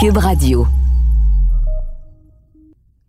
Cube 0.00 0.18
Radio. 0.18 0.64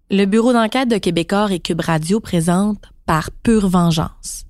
Le 0.09 0.25
bureau 0.25 0.53
d'enquête 0.53 0.89
de 0.89 0.97
Québecor 0.97 1.51
et 1.51 1.59
Cube 1.59 1.81
Radio 1.81 2.19
présente 2.19 2.83
Par 3.05 3.29
pure 3.29 3.69
vengeance. 3.69 4.47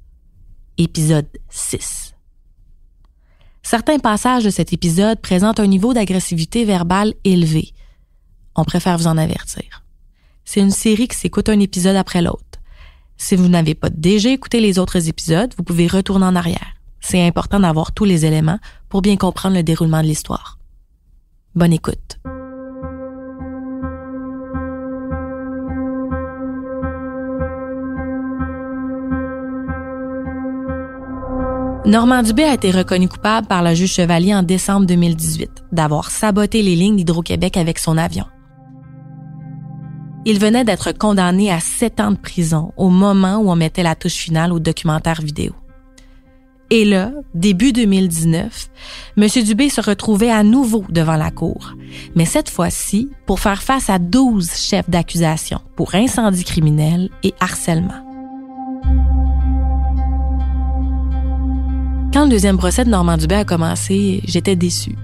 Épisode 0.77 1.27
6. 1.49 2.15
Certains 3.61 3.99
passages 3.99 4.45
de 4.45 4.51
cet 4.51 4.71
épisode 4.71 5.19
présentent 5.19 5.59
un 5.59 5.67
niveau 5.67 5.93
d'agressivité 5.93 6.63
verbale 6.63 7.13
élevé. 7.25 7.73
On 8.55 8.63
préfère 8.63 8.97
vous 8.97 9.07
en 9.07 9.17
avertir. 9.17 9.83
C'est 10.45 10.61
une 10.61 10.71
série 10.71 11.09
qui 11.09 11.17
s'écoute 11.17 11.49
un 11.49 11.59
épisode 11.59 11.97
après 11.97 12.21
l'autre. 12.21 12.61
Si 13.17 13.35
vous 13.35 13.49
n'avez 13.49 13.75
pas 13.75 13.89
déjà 13.89 14.29
écouté 14.29 14.61
les 14.61 14.79
autres 14.79 15.09
épisodes, 15.09 15.53
vous 15.57 15.63
pouvez 15.63 15.87
retourner 15.87 16.27
en 16.27 16.37
arrière. 16.37 16.75
C'est 17.01 17.27
important 17.27 17.59
d'avoir 17.59 17.91
tous 17.91 18.05
les 18.05 18.25
éléments 18.25 18.59
pour 18.87 19.01
bien 19.01 19.17
comprendre 19.17 19.57
le 19.57 19.63
déroulement 19.63 20.01
de 20.01 20.07
l'histoire. 20.07 20.58
Bonne 21.59 21.73
écoute. 21.73 22.17
Normand 31.85 32.23
Dubé 32.23 32.43
a 32.43 32.53
été 32.53 32.71
reconnu 32.71 33.09
coupable 33.09 33.45
par 33.47 33.61
le 33.61 33.73
juge 33.73 33.91
Chevalier 33.91 34.33
en 34.33 34.43
décembre 34.43 34.85
2018 34.85 35.65
d'avoir 35.73 36.11
saboté 36.11 36.61
les 36.61 36.77
lignes 36.77 36.95
d'Hydro-Québec 36.95 37.57
avec 37.57 37.77
son 37.77 37.97
avion. 37.97 38.23
Il 40.23 40.39
venait 40.39 40.63
d'être 40.63 40.93
condamné 40.93 41.51
à 41.51 41.59
sept 41.59 41.99
ans 41.99 42.11
de 42.11 42.17
prison 42.17 42.71
au 42.77 42.89
moment 42.89 43.39
où 43.39 43.51
on 43.51 43.57
mettait 43.57 43.83
la 43.83 43.95
touche 43.95 44.13
finale 44.13 44.53
au 44.53 44.59
documentaire 44.59 45.21
vidéo. 45.21 45.51
Et 46.71 46.85
là, 46.85 47.11
début 47.33 47.73
2019, 47.73 48.69
M. 49.17 49.27
Dubé 49.43 49.69
se 49.69 49.81
retrouvait 49.81 50.29
à 50.29 50.43
nouveau 50.43 50.85
devant 50.89 51.15
la 51.15 51.31
cour, 51.31 51.73
mais 52.15 52.25
cette 52.25 52.49
fois-ci 52.49 53.09
pour 53.25 53.39
faire 53.39 53.63
face 53.63 53.89
à 53.89 53.97
12 53.97 54.51
chefs 54.55 54.89
d'accusation 54.89 55.61
pour 55.75 55.95
incendie 55.95 56.43
criminel 56.43 57.09
et 57.23 57.33
harcèlement. 57.39 58.05
Quand 62.13 62.25
le 62.25 62.29
deuxième 62.29 62.57
procès 62.57 62.85
de 62.85 62.89
Normand 62.89 63.17
Dubé 63.17 63.35
a 63.35 63.45
commencé, 63.45 64.21
j'étais 64.25 64.55
déçue. 64.55 64.95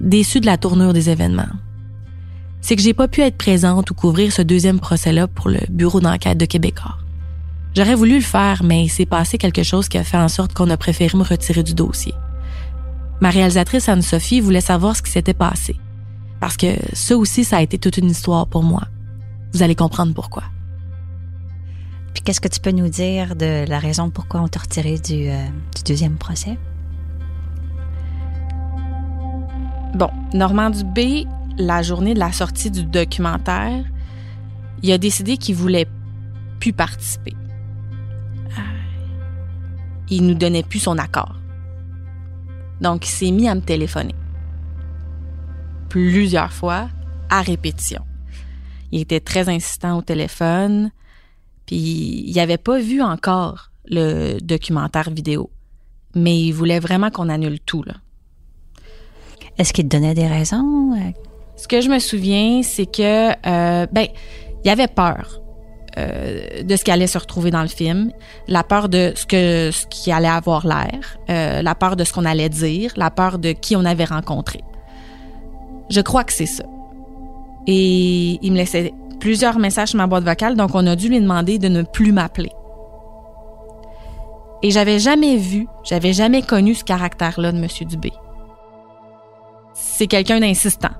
Déçue 0.00 0.40
de 0.40 0.46
la 0.46 0.58
tournure 0.58 0.92
des 0.92 1.10
événements. 1.10 1.48
C'est 2.60 2.76
que 2.76 2.82
j'ai 2.82 2.94
pas 2.94 3.08
pu 3.08 3.20
être 3.22 3.36
présente 3.36 3.90
ou 3.90 3.94
couvrir 3.94 4.32
ce 4.32 4.42
deuxième 4.42 4.78
procès-là 4.78 5.26
pour 5.26 5.48
le 5.48 5.60
bureau 5.70 6.00
d'enquête 6.00 6.38
de 6.38 6.44
Québécois. 6.44 6.96
J'aurais 7.78 7.94
voulu 7.94 8.16
le 8.16 8.22
faire, 8.22 8.64
mais 8.64 8.82
il 8.82 8.88
s'est 8.88 9.06
passé 9.06 9.38
quelque 9.38 9.62
chose 9.62 9.88
qui 9.88 9.98
a 9.98 10.02
fait 10.02 10.16
en 10.16 10.26
sorte 10.26 10.52
qu'on 10.52 10.68
a 10.68 10.76
préféré 10.76 11.16
me 11.16 11.22
retirer 11.22 11.62
du 11.62 11.74
dossier. 11.74 12.12
Ma 13.20 13.30
réalisatrice 13.30 13.88
Anne-Sophie 13.88 14.40
voulait 14.40 14.60
savoir 14.60 14.96
ce 14.96 15.02
qui 15.02 15.12
s'était 15.12 15.32
passé. 15.32 15.76
Parce 16.40 16.56
que 16.56 16.74
ça 16.92 17.16
aussi, 17.16 17.44
ça 17.44 17.58
a 17.58 17.62
été 17.62 17.78
toute 17.78 17.96
une 17.96 18.10
histoire 18.10 18.48
pour 18.48 18.64
moi. 18.64 18.82
Vous 19.54 19.62
allez 19.62 19.76
comprendre 19.76 20.12
pourquoi. 20.12 20.42
Puis 22.14 22.24
qu'est-ce 22.24 22.40
que 22.40 22.48
tu 22.48 22.58
peux 22.58 22.72
nous 22.72 22.88
dire 22.88 23.36
de 23.36 23.64
la 23.68 23.78
raison 23.78 24.10
pourquoi 24.10 24.40
on 24.40 24.48
t'a 24.48 24.58
retiré 24.58 24.98
du, 24.98 25.28
euh, 25.28 25.46
du 25.76 25.84
deuxième 25.84 26.16
procès? 26.16 26.58
Bon, 29.94 30.10
Normand 30.34 30.70
Dubé, 30.70 31.28
la 31.58 31.82
journée 31.82 32.14
de 32.14 32.18
la 32.18 32.32
sortie 32.32 32.72
du 32.72 32.82
documentaire, 32.82 33.84
il 34.82 34.90
a 34.90 34.98
décidé 34.98 35.36
qu'il 35.36 35.54
voulait 35.54 35.86
plus 36.58 36.72
participer. 36.72 37.37
Il 40.10 40.26
nous 40.26 40.34
donnait 40.34 40.62
plus 40.62 40.80
son 40.80 40.98
accord. 40.98 41.36
Donc, 42.80 43.06
il 43.06 43.10
s'est 43.10 43.30
mis 43.30 43.48
à 43.48 43.54
me 43.54 43.60
téléphoner. 43.60 44.14
Plusieurs 45.88 46.52
fois, 46.52 46.88
à 47.28 47.42
répétition. 47.42 48.02
Il 48.92 49.00
était 49.00 49.20
très 49.20 49.48
insistant 49.48 49.98
au 49.98 50.02
téléphone. 50.02 50.90
Puis 51.66 52.24
il 52.26 52.34
n'avait 52.36 52.56
pas 52.56 52.78
vu 52.78 53.02
encore 53.02 53.70
le 53.84 54.38
documentaire 54.40 55.10
vidéo, 55.10 55.50
mais 56.14 56.40
il 56.40 56.52
voulait 56.52 56.80
vraiment 56.80 57.10
qu'on 57.10 57.28
annule 57.28 57.60
tout. 57.60 57.82
Là. 57.82 57.94
Est-ce 59.58 59.72
qu'il 59.72 59.88
te 59.88 59.96
donnait 59.96 60.14
des 60.14 60.26
raisons? 60.26 60.96
Ce 61.56 61.68
que 61.68 61.80
je 61.80 61.88
me 61.88 61.98
souviens, 61.98 62.62
c'est 62.62 62.86
que 62.86 63.30
euh, 63.46 63.86
ben 63.92 64.06
il 64.64 64.70
avait 64.70 64.88
peur 64.88 65.42
euh, 65.98 66.62
de 66.62 66.76
ce 66.76 66.84
qui 66.84 66.90
allait 66.90 67.06
se 67.06 67.18
retrouver 67.18 67.50
dans 67.50 67.62
le 67.62 67.68
film, 67.68 68.12
la 68.46 68.62
peur 68.62 68.88
de 68.88 69.12
ce 69.16 69.26
que 69.26 69.70
ce 69.72 69.86
qui 69.86 70.12
allait 70.12 70.28
avoir 70.28 70.66
l'air, 70.66 71.18
euh, 71.28 71.60
la 71.62 71.74
peur 71.74 71.96
de 71.96 72.04
ce 72.04 72.12
qu'on 72.12 72.24
allait 72.24 72.48
dire, 72.48 72.92
la 72.96 73.10
peur 73.10 73.38
de 73.38 73.52
qui 73.52 73.74
on 73.74 73.84
avait 73.84 74.04
rencontré. 74.04 74.62
Je 75.90 76.00
crois 76.00 76.24
que 76.24 76.32
c'est 76.32 76.46
ça. 76.46 76.64
Et 77.66 78.38
il 78.42 78.52
me 78.52 78.56
laissait 78.56 78.92
plusieurs 79.18 79.58
messages 79.58 79.88
sur 79.88 79.98
ma 79.98 80.06
boîte 80.06 80.24
vocale, 80.24 80.56
donc 80.56 80.70
on 80.74 80.86
a 80.86 80.94
dû 80.94 81.08
lui 81.08 81.20
demander 81.20 81.58
de 81.58 81.68
ne 81.68 81.82
plus 81.82 82.12
m'appeler. 82.12 82.52
Et 84.62 84.70
j'avais 84.70 84.98
jamais 84.98 85.36
vu, 85.36 85.66
j'avais 85.84 86.12
jamais 86.12 86.42
connu 86.42 86.74
ce 86.74 86.84
caractère-là 86.84 87.52
de 87.52 87.58
M. 87.58 87.66
Dubé. 87.88 88.12
C'est 89.74 90.06
quelqu'un 90.06 90.40
d'insistant. 90.40 90.90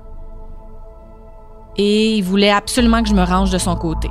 Et 1.77 2.15
il 2.15 2.23
voulait 2.23 2.51
absolument 2.51 3.01
que 3.03 3.09
je 3.09 3.13
me 3.13 3.23
range 3.23 3.51
de 3.51 3.57
son 3.57 3.75
côté. 3.75 4.09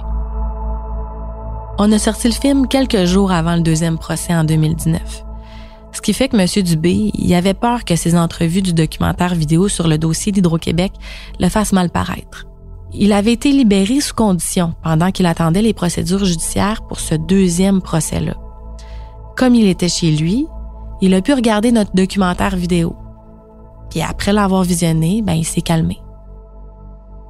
On 1.80 1.92
a 1.92 1.98
sorti 2.00 2.26
le 2.26 2.34
film 2.34 2.66
quelques 2.66 3.04
jours 3.04 3.30
avant 3.30 3.54
le 3.54 3.60
deuxième 3.60 3.98
procès 3.98 4.34
en 4.34 4.42
2019. 4.42 5.24
Ce 5.92 6.00
qui 6.00 6.12
fait 6.12 6.28
que 6.28 6.36
M. 6.36 6.64
Dubé, 6.64 7.12
il 7.14 7.32
avait 7.34 7.54
peur 7.54 7.84
que 7.84 7.94
ses 7.94 8.16
entrevues 8.16 8.62
du 8.62 8.72
documentaire 8.72 9.36
vidéo 9.36 9.68
sur 9.68 9.86
le 9.86 9.96
dossier 9.96 10.32
d'Hydro-Québec 10.32 10.92
le 11.38 11.48
fassent 11.48 11.72
mal 11.72 11.88
paraître. 11.90 12.48
Il 12.92 13.12
avait 13.12 13.34
été 13.34 13.52
libéré 13.52 14.00
sous 14.00 14.16
condition 14.16 14.74
pendant 14.82 15.12
qu'il 15.12 15.26
attendait 15.26 15.62
les 15.62 15.72
procédures 15.72 16.24
judiciaires 16.24 16.82
pour 16.82 16.98
ce 16.98 17.14
deuxième 17.14 17.80
procès-là. 17.80 18.34
Comme 19.36 19.54
il 19.54 19.68
était 19.68 19.88
chez 19.88 20.10
lui, 20.10 20.48
il 21.00 21.14
a 21.14 21.22
pu 21.22 21.32
regarder 21.32 21.70
notre 21.70 21.94
documentaire 21.94 22.56
vidéo. 22.56 22.96
Puis 23.88 24.02
après 24.02 24.32
l'avoir 24.32 24.64
visionné, 24.64 25.22
ben 25.22 25.34
il 25.34 25.44
s'est 25.44 25.62
calmé. 25.62 26.00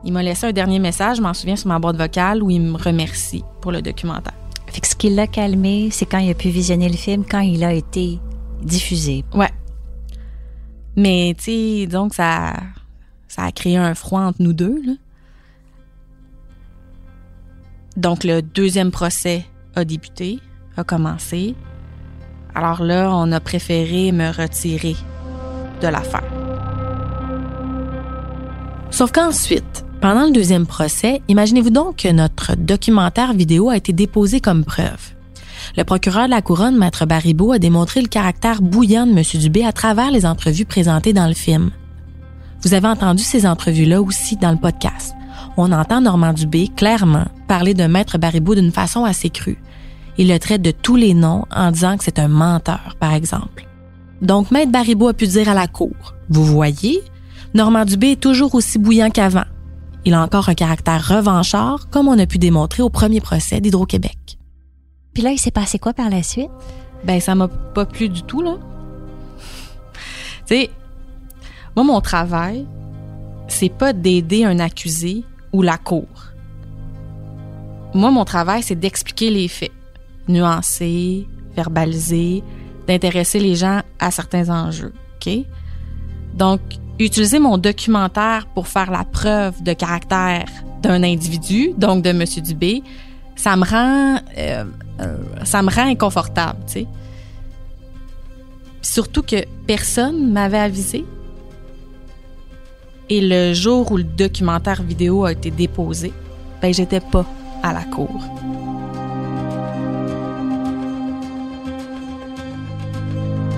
Il 0.04 0.12
m'a 0.14 0.22
laissé 0.22 0.46
un 0.46 0.52
dernier 0.52 0.78
message, 0.78 1.18
je 1.18 1.22
m'en 1.22 1.34
souviens 1.34 1.56
sur 1.56 1.68
ma 1.68 1.78
boîte 1.78 1.96
vocale 1.96 2.42
où 2.42 2.48
il 2.48 2.62
me 2.62 2.78
remercie 2.78 3.44
pour 3.60 3.72
le 3.72 3.82
documentaire. 3.82 4.37
Fait 4.70 4.80
que 4.80 4.88
ce 4.88 4.94
qui 4.94 5.10
l'a 5.10 5.26
calmé, 5.26 5.90
c'est 5.90 6.06
quand 6.06 6.18
il 6.18 6.30
a 6.30 6.34
pu 6.34 6.48
visionner 6.50 6.88
le 6.88 6.96
film, 6.96 7.24
quand 7.24 7.40
il 7.40 7.64
a 7.64 7.72
été 7.72 8.18
diffusé. 8.62 9.24
Ouais. 9.34 9.50
Mais 10.96 11.34
tu 11.36 11.44
sais, 11.44 11.86
donc 11.86 12.14
ça 12.14 12.54
ça 13.28 13.44
a 13.44 13.52
créé 13.52 13.76
un 13.76 13.94
froid 13.94 14.20
entre 14.20 14.42
nous 14.42 14.52
deux 14.52 14.80
là. 14.84 14.92
Donc, 17.98 18.22
le 18.22 18.42
deuxième 18.42 18.92
procès 18.92 19.44
a 19.74 19.84
débuté, 19.84 20.38
a 20.76 20.84
commencé. 20.84 21.56
Alors 22.54 22.84
là, 22.84 23.10
on 23.12 23.32
a 23.32 23.40
préféré 23.40 24.12
me 24.12 24.30
retirer 24.30 24.94
de 25.82 25.88
l'affaire. 25.88 26.22
Sauf 28.90 29.10
qu'ensuite, 29.10 29.84
pendant 30.00 30.26
le 30.26 30.32
deuxième 30.32 30.66
procès, 30.66 31.22
imaginez-vous 31.28 31.70
donc 31.70 31.96
que 31.96 32.12
notre 32.12 32.56
documentaire 32.56 33.32
vidéo 33.32 33.70
a 33.70 33.76
été 33.76 33.92
déposé 33.92 34.40
comme 34.40 34.64
preuve. 34.64 35.12
Le 35.76 35.84
procureur 35.84 36.26
de 36.26 36.30
la 36.30 36.42
Couronne, 36.42 36.78
Maître 36.78 37.04
Baribeau, 37.04 37.52
a 37.52 37.58
démontré 37.58 38.00
le 38.00 38.08
caractère 38.08 38.62
bouillant 38.62 39.06
de 39.06 39.12
M. 39.12 39.22
Dubé 39.40 39.64
à 39.64 39.72
travers 39.72 40.10
les 40.10 40.24
entrevues 40.24 40.64
présentées 40.64 41.12
dans 41.12 41.26
le 41.26 41.34
film. 41.34 41.70
Vous 42.62 42.74
avez 42.74 42.88
entendu 42.88 43.22
ces 43.22 43.46
entrevues-là 43.46 44.00
aussi 44.02 44.36
dans 44.36 44.50
le 44.50 44.56
podcast 44.56 45.14
on 45.60 45.72
entend 45.72 46.00
Normand 46.00 46.32
Dubé 46.32 46.68
clairement 46.68 47.26
parler 47.48 47.74
de 47.74 47.84
Maître 47.84 48.16
Baribeau 48.16 48.54
d'une 48.54 48.70
façon 48.70 49.04
assez 49.04 49.28
crue. 49.28 49.58
Il 50.16 50.28
le 50.28 50.38
traite 50.38 50.62
de 50.62 50.70
tous 50.70 50.94
les 50.94 51.14
noms 51.14 51.44
en 51.50 51.72
disant 51.72 51.96
que 51.96 52.04
c'est 52.04 52.20
un 52.20 52.28
menteur, 52.28 52.96
par 53.00 53.12
exemple. 53.12 53.66
Donc, 54.22 54.52
Maître 54.52 54.70
Baribeau 54.70 55.08
a 55.08 55.14
pu 55.14 55.26
dire 55.26 55.48
à 55.48 55.54
la 55.54 55.66
cour, 55.66 56.14
vous 56.28 56.44
voyez, 56.44 57.02
Normand 57.54 57.84
Dubé 57.84 58.12
est 58.12 58.20
toujours 58.20 58.54
aussi 58.54 58.78
bouillant 58.78 59.10
qu'avant. 59.10 59.44
Il 60.04 60.14
a 60.14 60.22
encore 60.22 60.48
un 60.48 60.54
caractère 60.54 61.06
revanchard, 61.06 61.88
comme 61.90 62.08
on 62.08 62.18
a 62.18 62.26
pu 62.26 62.38
démontrer 62.38 62.82
au 62.82 62.90
premier 62.90 63.20
procès 63.20 63.60
d'Hydro-Québec. 63.60 64.38
Puis 65.12 65.22
là, 65.22 65.30
il 65.30 65.38
s'est 65.38 65.50
passé 65.50 65.78
quoi 65.78 65.92
par 65.92 66.10
la 66.10 66.22
suite? 66.22 66.50
Ben, 67.04 67.20
ça 67.20 67.34
m'a 67.34 67.48
pas 67.48 67.84
plu 67.84 68.08
du 68.08 68.22
tout, 68.22 68.42
là. 68.42 68.56
tu 70.46 70.54
sais, 70.54 70.70
moi, 71.76 71.84
mon 71.84 72.00
travail, 72.00 72.66
c'est 73.48 73.68
pas 73.68 73.92
d'aider 73.92 74.44
un 74.44 74.58
accusé 74.58 75.24
ou 75.52 75.62
la 75.62 75.78
cour. 75.78 76.08
Moi, 77.94 78.10
mon 78.10 78.24
travail, 78.24 78.62
c'est 78.62 78.74
d'expliquer 78.74 79.30
les 79.30 79.48
faits, 79.48 79.72
nuancer, 80.28 81.26
verbaliser, 81.54 82.42
d'intéresser 82.86 83.40
les 83.40 83.54
gens 83.54 83.82
à 83.98 84.10
certains 84.10 84.50
enjeux. 84.50 84.92
OK? 85.16 85.32
Donc, 86.34 86.60
utiliser 86.98 87.38
mon 87.38 87.58
documentaire 87.58 88.46
pour 88.54 88.68
faire 88.68 88.90
la 88.90 89.04
preuve 89.04 89.62
de 89.62 89.72
caractère 89.72 90.46
d'un 90.82 91.02
individu, 91.02 91.72
donc 91.76 92.02
de 92.02 92.10
M. 92.10 92.24
Dubé, 92.42 92.82
ça 93.36 93.56
me 93.56 93.64
rend, 93.64 94.20
euh, 94.36 94.64
euh, 95.00 95.16
ça 95.44 95.62
me 95.62 95.70
rend 95.70 95.86
inconfortable, 95.86 96.58
tu 96.66 96.72
sais. 96.72 96.86
Surtout 98.82 99.22
que 99.22 99.44
personne 99.66 100.32
m'avait 100.32 100.58
avisé. 100.58 101.04
Et 103.10 103.20
le 103.20 103.54
jour 103.54 103.90
où 103.92 103.96
le 103.96 104.04
documentaire 104.04 104.82
vidéo 104.82 105.24
a 105.24 105.32
été 105.32 105.50
déposé, 105.50 106.12
ben 106.60 106.72
j'étais 106.72 107.00
pas 107.00 107.24
à 107.62 107.72
la 107.72 107.84
cour. 107.84 108.22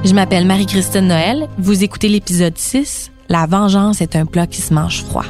Je 0.04 0.14
m'appelle 0.14 0.46
Marie-Christine 0.46 1.08
Noël. 1.08 1.48
Vous 1.58 1.84
écoutez 1.84 2.08
l'épisode 2.08 2.56
6. 2.56 3.10
La 3.32 3.46
vengeance 3.46 4.00
est 4.00 4.16
un 4.16 4.26
plat 4.26 4.48
qui 4.48 4.60
se 4.60 4.74
mange 4.74 5.04
froid. 5.04 5.24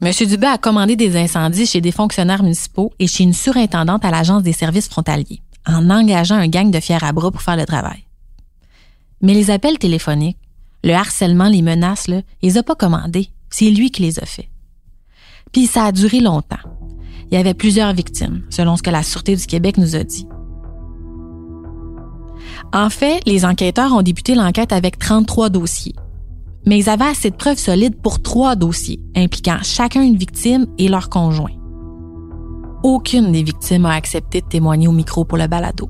Monsieur 0.00 0.26
Dubé 0.26 0.46
a 0.46 0.58
commandé 0.58 0.94
des 0.94 1.16
incendies 1.16 1.66
chez 1.66 1.80
des 1.80 1.90
fonctionnaires 1.90 2.44
municipaux 2.44 2.92
et 3.00 3.08
chez 3.08 3.24
une 3.24 3.32
surintendante 3.32 4.04
à 4.04 4.12
l'Agence 4.12 4.44
des 4.44 4.52
services 4.52 4.88
frontaliers, 4.88 5.42
en 5.66 5.90
engageant 5.90 6.36
un 6.36 6.46
gang 6.46 6.70
de 6.70 6.78
fiers 6.78 7.02
à 7.02 7.10
bras 7.10 7.32
pour 7.32 7.42
faire 7.42 7.56
le 7.56 7.66
travail. 7.66 8.04
Mais 9.22 9.34
les 9.34 9.50
appels 9.50 9.76
téléphoniques, 9.76 10.38
le 10.84 10.92
harcèlement, 10.92 11.48
les 11.48 11.62
menaces, 11.62 12.06
là, 12.06 12.22
il 12.42 12.52
les 12.52 12.62
pas 12.62 12.76
commandés. 12.76 13.30
C'est 13.50 13.70
lui 13.70 13.90
qui 13.90 14.02
les 14.02 14.18
a 14.18 14.26
fait. 14.26 14.50
Puis 15.52 15.66
ça 15.66 15.84
a 15.84 15.92
duré 15.92 16.20
longtemps. 16.20 16.56
Il 17.30 17.34
y 17.34 17.40
avait 17.40 17.54
plusieurs 17.54 17.92
victimes, 17.92 18.42
selon 18.50 18.76
ce 18.76 18.82
que 18.82 18.90
la 18.90 19.02
Sûreté 19.02 19.36
du 19.36 19.46
Québec 19.46 19.76
nous 19.76 19.96
a 19.96 20.04
dit. 20.04 20.26
En 22.72 22.90
fait, 22.90 23.20
les 23.26 23.44
enquêteurs 23.44 23.92
ont 23.92 24.02
débuté 24.02 24.34
l'enquête 24.34 24.72
avec 24.72 24.98
33 24.98 25.48
dossiers, 25.50 25.94
mais 26.66 26.78
ils 26.78 26.90
avaient 26.90 27.06
assez 27.06 27.30
de 27.30 27.36
preuves 27.36 27.58
solides 27.58 28.00
pour 28.00 28.20
trois 28.20 28.56
dossiers 28.56 29.00
impliquant 29.16 29.58
chacun 29.62 30.02
une 30.02 30.16
victime 30.16 30.66
et 30.78 30.88
leur 30.88 31.08
conjoint. 31.08 31.52
Aucune 32.82 33.32
des 33.32 33.42
victimes 33.42 33.86
a 33.86 33.94
accepté 33.94 34.40
de 34.40 34.46
témoigner 34.46 34.88
au 34.88 34.92
micro 34.92 35.24
pour 35.24 35.38
le 35.38 35.46
balado. 35.46 35.88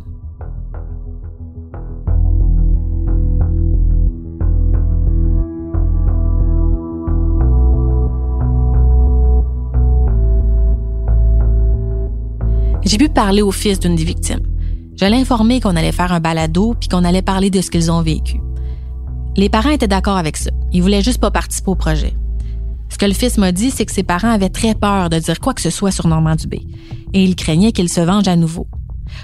J'ai 12.84 12.98
pu 12.98 13.08
parler 13.08 13.42
au 13.42 13.52
fils 13.52 13.80
d'une 13.80 13.96
des 13.96 14.04
victimes. 14.04 14.40
Je 14.96 15.04
l'ai 15.04 15.16
informé 15.16 15.60
qu'on 15.60 15.76
allait 15.76 15.92
faire 15.92 16.12
un 16.12 16.20
balado 16.20 16.74
puis 16.78 16.88
qu'on 16.88 17.04
allait 17.04 17.22
parler 17.22 17.50
de 17.50 17.60
ce 17.60 17.70
qu'ils 17.70 17.90
ont 17.90 18.02
vécu. 18.02 18.40
Les 19.36 19.48
parents 19.48 19.70
étaient 19.70 19.88
d'accord 19.88 20.16
avec 20.16 20.36
ça. 20.36 20.50
Ils 20.72 20.82
voulaient 20.82 21.02
juste 21.02 21.20
pas 21.20 21.30
participer 21.30 21.70
au 21.70 21.74
projet. 21.74 22.14
Ce 22.88 22.98
que 22.98 23.06
le 23.06 23.12
fils 23.12 23.38
m'a 23.38 23.52
dit, 23.52 23.70
c'est 23.70 23.84
que 23.84 23.92
ses 23.92 24.02
parents 24.02 24.30
avaient 24.30 24.48
très 24.48 24.74
peur 24.74 25.10
de 25.10 25.18
dire 25.18 25.38
quoi 25.40 25.54
que 25.54 25.60
ce 25.60 25.70
soit 25.70 25.90
sur 25.90 26.08
Normand 26.08 26.34
Dubé 26.34 26.62
et 27.12 27.22
ils 27.22 27.36
craignaient 27.36 27.72
qu'il 27.72 27.88
se 27.88 28.00
venge 28.00 28.28
à 28.28 28.36
nouveau. 28.36 28.66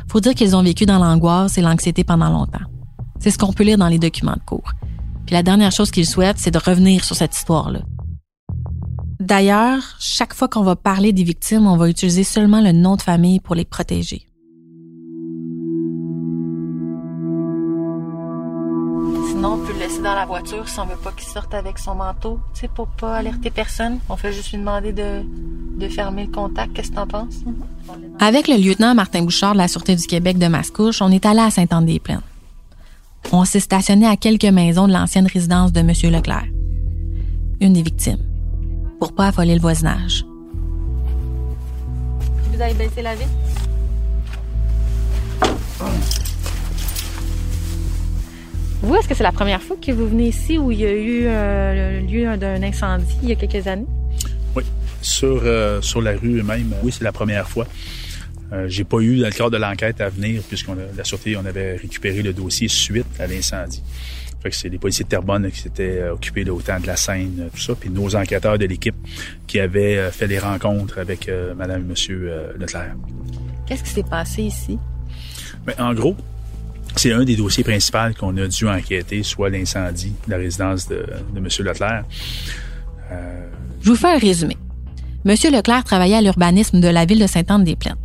Faut 0.09 0.21
dire 0.21 0.35
qu'ils 0.35 0.57
ont 0.57 0.63
vécu 0.63 0.87
dans 0.87 0.99
l'angoisse 0.99 1.59
et 1.59 1.63
l'anxiété 1.63 2.05
pendant 2.05 2.31
longtemps. 2.31 2.67
C'est 3.21 3.31
ce 3.31 3.39
qu'on 3.39 3.53
peut 3.53 3.65
lire 3.65 3.79
dans 3.79 3.89
les 3.89 3.99
documents 3.99 4.35
de 4.35 4.45
cours. 4.45 4.73
Puis 5.27 5.35
la 5.35 5.43
dernière 5.43 5.73
chose 5.73 5.91
qu'ils 5.91 6.07
souhaitent, 6.07 6.39
c'est 6.39 6.51
de 6.51 6.59
revenir 6.59 7.05
sur 7.05 7.17
cette 7.17 7.37
histoire-là. 7.37 7.81
D'ailleurs, 9.21 9.83
chaque 10.01 10.35
fois 10.35 10.49
qu'on 10.49 10.63
va 10.63 10.77
parler 10.77 11.13
des 11.13 11.23
victimes, 11.23 11.67
on 11.67 11.77
va 11.77 11.89
utiliser 11.89 12.25
seulement 12.25 12.61
le 12.61 12.73
nom 12.73 12.97
de 12.97 13.03
famille 13.03 13.41
pour 13.41 13.55
les 13.55 13.65
protéger. 13.65 14.27
Sinon, 19.29 19.55
on 19.55 19.59
peut 19.59 19.73
le 19.73 19.79
laisser 19.79 20.03
dans 20.03 20.15
la 20.15 20.27
voiture 20.27 20.69
si 20.69 20.79
on 20.81 20.87
veut 20.87 20.97
pas 20.97 21.13
qu'il 21.13 21.29
sorte 21.29 21.55
avec 21.55 21.79
son 21.79 21.95
manteau, 21.95 22.41
tu 22.55 22.63
sais, 22.63 22.69
pour 22.69 22.89
pas 22.89 23.17
alerter 23.17 23.51
personne. 23.51 23.99
On 24.09 24.17
fait 24.17 24.33
juste 24.33 24.51
lui 24.51 24.59
demander 24.59 24.93
de, 24.93 25.23
de 25.79 25.89
fermer 25.89 26.27
le 26.27 26.33
contact. 26.33 26.73
Qu'est-ce 26.73 26.91
que 26.91 26.97
t'en 26.97 27.07
penses? 27.07 27.37
Avec 28.19 28.49
le 28.49 28.57
lieutenant 28.57 28.95
Martin 28.95 29.23
Bouchard 29.23 29.53
de 29.53 29.59
la 29.59 29.69
Sûreté 29.69 29.95
du 29.95 30.07
Québec 30.07 30.39
de 30.39 30.47
Mascouche, 30.49 31.01
on 31.03 31.11
est 31.11 31.25
allé 31.25 31.41
à 31.41 31.51
Saint-Anne-des-Plaines. 31.51 32.21
On 33.33 33.45
s'est 33.45 33.61
stationné 33.61 34.07
à 34.07 34.17
quelques 34.17 34.45
maisons 34.45 34.89
de 34.89 34.93
l'ancienne 34.93 35.27
résidence 35.27 35.73
de 35.73 35.81
M. 35.81 35.93
Leclerc. 36.13 36.47
Une 37.61 37.73
des 37.73 37.83
victimes. 37.83 38.34
Pour 39.05 39.13
pas 39.13 39.27
affoler 39.27 39.55
le 39.55 39.61
voisinage. 39.61 40.25
Vous 42.51 42.59
avez 42.59 42.73
baissé 42.73 43.03
la 43.03 43.15
vitre? 43.15 43.29
Vous, 48.81 48.97
est-ce 48.97 49.07
que 49.07 49.15
c'est 49.15 49.23
la 49.23 49.33
première 49.33 49.61
fois 49.61 49.77
que 49.77 49.93
vous 49.93 50.09
venez 50.09 50.29
ici 50.29 50.57
où 50.57 50.71
il 50.71 50.81
y 50.81 50.87
a 50.87 50.93
eu 50.93 51.25
euh, 51.27 52.01
le 52.01 52.07
lieu 52.07 52.37
d'un 52.39 52.63
incendie 52.63 53.15
il 53.23 53.29
y 53.29 53.33
a 53.33 53.35
quelques 53.35 53.67
années? 53.67 53.85
Oui, 54.57 54.65
sur, 55.03 55.39
euh, 55.45 55.83
sur 55.83 56.01
la 56.01 56.13
rue 56.13 56.43
même. 56.43 56.73
Oui, 56.83 56.91
c'est 56.91 57.05
la 57.05 57.13
première 57.13 57.47
fois. 57.47 57.67
Euh, 58.55 58.69
j'ai 58.69 58.85
pas 58.85 59.01
eu, 59.01 59.19
dans 59.19 59.27
le 59.27 59.33
cadre 59.33 59.51
de 59.51 59.59
l'enquête 59.59 60.01
à 60.01 60.09
venir, 60.09 60.41
puisqu'on 60.49 60.79
la 60.97 61.05
sûreté, 61.05 61.37
on 61.37 61.45
avait 61.45 61.77
récupéré 61.77 62.23
le 62.23 62.33
dossier 62.33 62.69
suite 62.69 63.05
à 63.19 63.27
l'incendie. 63.27 63.83
Fait 64.45 64.51
que 64.51 64.57
c'est 64.57 64.69
les 64.69 64.77
policiers 64.77 65.07
de 65.07 65.09
Terrebonne 65.09 65.51
qui 65.51 65.59
s'étaient 65.59 66.03
euh, 66.03 66.13
occupés 66.13 66.45
de 66.45 66.51
autant 66.51 66.79
de 66.79 66.87
la 66.87 66.97
scène, 66.97 67.35
euh, 67.41 67.49
tout 67.51 67.63
ça, 67.63 67.75
puis 67.75 67.89
nos 67.89 68.15
enquêteurs 68.15 68.59
de 68.59 68.67
l'équipe 68.67 68.95
qui 69.47 69.59
avaient 69.59 69.97
euh, 69.97 70.11
fait 70.11 70.29
des 70.29 70.39
rencontres 70.39 70.99
avec 70.99 71.31
euh, 71.31 71.55
Madame 71.55 71.81
et 71.81 71.85
Monsieur 71.85 72.29
euh, 72.31 72.53
Leclerc. 72.59 72.95
Qu'est-ce 73.67 73.83
qui 73.83 73.91
s'est 73.91 74.03
passé 74.03 74.43
ici? 74.43 74.79
Mais 75.67 75.75
en 75.81 75.95
gros, 75.95 76.15
c'est 76.95 77.11
un 77.15 77.25
des 77.25 77.37
dossiers 77.37 77.65
principaux 77.65 78.13
qu'on 78.21 78.37
a 78.37 78.47
dû 78.47 78.69
enquêter, 78.69 79.23
soit 79.23 79.49
l'incendie 79.49 80.13
de 80.27 80.31
la 80.31 80.37
résidence 80.37 80.89
de, 80.89 81.07
de 81.33 81.39
M. 81.39 81.49
Leclerc. 81.61 82.05
Euh, 83.13 83.49
Je 83.81 83.89
vous 83.89 83.97
fais 83.97 84.13
un 84.13 84.19
résumé. 84.19 84.59
Monsieur 85.25 85.51
Leclerc 85.51 85.85
travaillait 85.85 86.17
à 86.17 86.21
l'urbanisme 86.21 86.81
de 86.81 86.89
la 86.89 87.07
ville 87.07 87.19
de 87.19 87.27
Sainte-Anne-des-Plaines. 87.27 87.97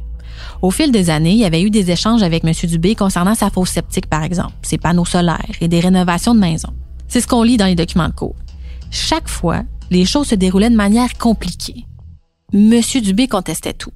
Au 0.61 0.71
fil 0.71 0.91
des 0.91 1.09
années, 1.09 1.31
il 1.31 1.37
y 1.37 1.45
avait 1.45 1.61
eu 1.61 1.69
des 1.69 1.89
échanges 1.89 2.21
avec 2.21 2.43
M. 2.43 2.53
Dubé 2.63 2.95
concernant 2.95 3.35
sa 3.35 3.49
fosse 3.49 3.69
septique, 3.69 4.07
par 4.07 4.23
exemple, 4.23 4.53
ses 4.61 4.77
panneaux 4.77 5.05
solaires 5.05 5.55
et 5.61 5.67
des 5.69 5.79
rénovations 5.79 6.35
de 6.35 6.39
maisons. 6.39 6.73
C'est 7.07 7.21
ce 7.21 7.27
qu'on 7.27 7.43
lit 7.43 7.57
dans 7.57 7.65
les 7.65 7.75
documents 7.75 8.09
de 8.09 8.13
cours. 8.13 8.35
Chaque 8.91 9.29
fois, 9.29 9.63
les 9.89 10.05
choses 10.05 10.27
se 10.27 10.35
déroulaient 10.35 10.69
de 10.69 10.75
manière 10.75 11.17
compliquée. 11.17 11.85
M. 12.53 12.81
Dubé 13.01 13.27
contestait 13.27 13.73
tout. 13.73 13.91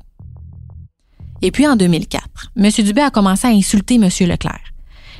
Et 1.42 1.52
puis 1.52 1.68
en 1.68 1.76
2004, 1.76 2.52
M. 2.56 2.70
Dubé 2.86 3.02
a 3.02 3.12
commencé 3.12 3.48
à 3.48 3.52
insulter 3.52 3.96
M. 3.96 4.04
Leclerc. 4.04 4.74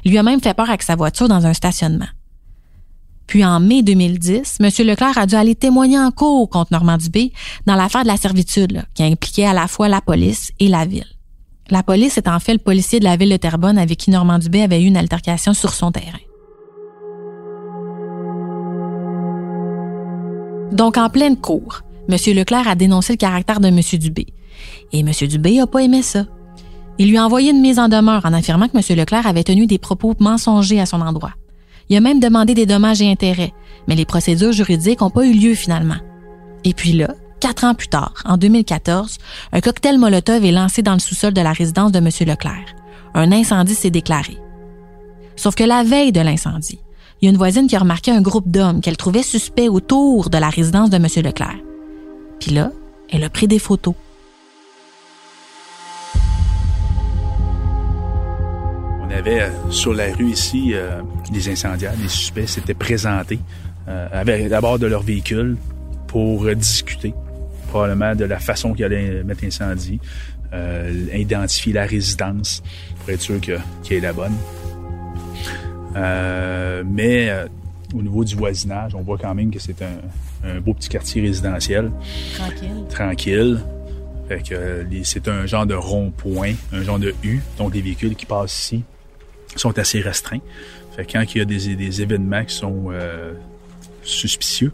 Il 0.06 0.12
lui 0.12 0.18
a 0.18 0.24
même 0.24 0.42
fait 0.42 0.54
peur 0.54 0.70
avec 0.70 0.84
sa 0.84 0.96
voiture 0.96 1.28
dans 1.28 1.46
un 1.46 1.54
stationnement. 1.54 2.08
Puis 3.28 3.44
en 3.44 3.60
mai 3.60 3.84
2010, 3.84 4.58
M. 4.60 4.70
Leclerc 4.86 5.18
a 5.18 5.26
dû 5.26 5.36
aller 5.36 5.56
témoigner 5.56 6.00
en 6.00 6.12
cours 6.12 6.50
contre 6.50 6.72
Normand 6.72 6.98
Dubé 6.98 7.34
dans 7.66 7.76
l'affaire 7.76 8.04
de 8.04 8.08
la 8.08 8.18
servitude, 8.18 8.72
là, 8.72 8.84
qui 8.94 9.04
impliquait 9.04 9.46
à 9.46 9.54
la 9.54 9.68
fois 9.68 9.90
la 9.90 10.02
police 10.02 10.52
et 10.60 10.68
la 10.68 10.86
ville. 10.86 11.06
La 11.70 11.82
police 11.82 12.18
est 12.18 12.28
en 12.28 12.40
fait 12.40 12.54
le 12.54 12.60
policier 12.60 13.00
de 13.00 13.06
la 13.06 13.16
ville 13.16 13.30
de 13.30 13.38
Terrebonne 13.38 13.78
avec 13.78 13.98
qui 13.98 14.12
Normand 14.12 14.38
Dubé 14.38 14.62
avait 14.62 14.82
eu 14.82 14.86
une 14.86 14.98
altercation 14.98 15.54
sur 15.54 15.74
son 15.74 15.92
terrain. 15.92 16.20
Donc, 20.74 20.98
en 20.98 21.10
pleine 21.10 21.38
cour, 21.38 21.82
M. 22.10 22.18
Leclerc 22.36 22.68
a 22.68 22.76
dénoncé 22.76 23.14
le 23.14 23.18
caractère 23.18 23.60
de 23.60 23.68
M. 23.68 23.80
Dubé. 24.00 24.28
Et 24.92 25.00
M. 25.00 25.12
Dubé 25.28 25.58
n'a 25.58 25.68
pas 25.68 25.84
aimé 25.84 26.02
ça. 26.02 26.26
Il 27.00 27.10
lui 27.10 27.18
a 27.18 27.26
envoyé 27.26 27.52
une 27.52 27.62
mise 27.62 27.80
en 27.80 27.88
demeure 27.88 28.26
en 28.26 28.34
affirmant 28.34 28.68
que 28.68 28.78
M. 28.78 28.98
Leclerc 28.98 29.26
avait 29.26 29.44
tenu 29.44 29.66
des 29.66 29.78
propos 29.78 30.14
mensongers 30.20 30.82
à 30.82 30.86
son 30.86 31.02
endroit. 31.02 31.34
Il 31.90 31.98
a 31.98 32.02
même 32.02 32.20
demandé 32.20 32.54
des 32.54 32.66
dommages 32.66 33.02
et 33.02 33.10
intérêts, 33.10 33.54
mais 33.88 33.96
les 33.96 34.06
procédures 34.06 34.52
juridiques 34.52 35.02
n'ont 35.02 35.10
pas 35.10 35.26
eu 35.26 35.34
lieu 35.34 35.54
finalement. 35.54 35.98
Et 36.64 36.74
puis 36.74 36.94
là, 36.94 37.14
quatre 37.44 37.66
ans 37.66 37.74
plus 37.74 37.90
tard, 37.90 38.14
en 38.24 38.38
2014, 38.38 39.18
un 39.52 39.60
cocktail 39.60 39.98
Molotov 39.98 40.46
est 40.46 40.54
lancé 40.54 40.82
dans 40.82 40.94
le 40.94 41.00
sous-sol 41.00 41.34
de 41.34 41.42
la 41.42 41.52
résidence 41.52 41.92
de 41.92 41.98
M. 41.98 42.08
Leclerc. 42.26 42.74
Un 43.16 43.34
incendie 43.34 43.76
s'est 43.76 43.90
déclaré. 43.90 44.38
Sauf 45.36 45.54
que 45.54 45.66
la 45.66 45.84
veille 45.84 46.14
de 46.14 46.22
l'incendie, 46.22 46.80
il 47.22 47.26
y 47.26 47.28
a 47.28 47.32
une 47.32 47.38
voisine 47.38 47.68
qui 47.68 47.76
a 47.76 47.80
remarqué 47.80 48.12
un 48.12 48.22
groupe 48.22 48.50
d'hommes 48.50 48.80
qu'elle 48.80 48.96
trouvait 48.96 49.24
suspects 49.24 49.68
autour 49.68 50.30
de 50.30 50.38
la 50.38 50.48
résidence 50.48 50.90
de 50.90 50.96
M. 50.96 51.08
Leclerc. 51.18 51.58
Puis 52.40 52.52
là, 52.52 52.72
elle 53.12 53.26
a 53.26 53.30
pris 53.30 53.50
des 53.50 53.60
photos. 53.60 53.96
On 59.02 59.12
avait 59.14 59.42
euh, 59.42 59.50
sur 59.70 59.94
la 59.94 60.14
rue 60.14 60.32
ici 60.32 60.72
euh, 60.74 61.02
des 61.30 61.50
incendiaires, 61.50 61.98
des 61.98 62.08
suspects 62.08 62.48
s'étaient 62.48 62.74
présentés 62.74 63.42
euh, 63.90 64.08
avec 64.14 64.48
d'abord 64.48 64.80
de 64.80 64.88
leur 64.88 65.02
véhicule 65.02 65.58
pour 66.08 66.46
euh, 66.46 66.56
discuter 66.56 67.14
probablement 67.74 68.14
de 68.16 68.26
la 68.26 68.38
façon 68.38 68.74
qu'ils 68.76 68.86
allaient 68.86 69.24
mettre 69.24 69.44
l'incendie, 69.44 70.00
euh, 70.54 71.08
identifier 71.16 71.74
la 71.74 71.86
résidence 71.88 72.62
pour 73.00 73.10
être 73.10 73.22
sûr 73.22 73.42
que- 73.42 73.58
qu'elle 73.84 73.98
est 73.98 74.02
la 74.02 74.14
bonne. 74.14 74.36
Euh, 75.96 76.84
mais 76.86 77.30
euh, 77.30 77.48
au 77.96 78.02
niveau 78.04 78.24
du 78.24 78.36
voisinage, 78.36 78.94
on 78.94 79.02
voit 79.02 79.18
quand 79.18 79.34
même 79.34 79.50
que 79.52 79.58
c'est 79.60 79.82
un, 79.82 80.48
un 80.50 80.60
beau 80.60 80.74
petit 80.76 80.90
quartier 80.90 81.22
résidentiel 81.24 81.92
Tranquille. 82.36 82.84
tranquille. 82.90 83.60
Fait 84.30 84.42
que 84.48 84.86
les- 84.90 85.04
c'est 85.04 85.28
un 85.28 85.46
genre 85.48 85.66
de 85.66 85.74
rond-point, 85.76 86.54
un 86.72 86.84
genre 86.84 87.00
de 87.00 87.14
U. 87.24 87.40
Donc 87.58 87.74
les 87.74 87.82
véhicules 87.82 88.16
qui 88.16 88.28
passent 88.28 88.58
ici 88.66 88.84
sont 89.56 89.76
assez 89.80 90.00
restreints. 90.00 90.42
Fait 90.96 91.06
que 91.06 91.14
quand 91.14 91.26
il 91.34 91.38
y 91.40 91.42
a 91.42 91.46
des, 91.46 91.76
des 91.76 92.02
événements 92.04 92.46
qui 92.46 92.54
sont 92.56 92.92
suspicieux, 94.04 94.72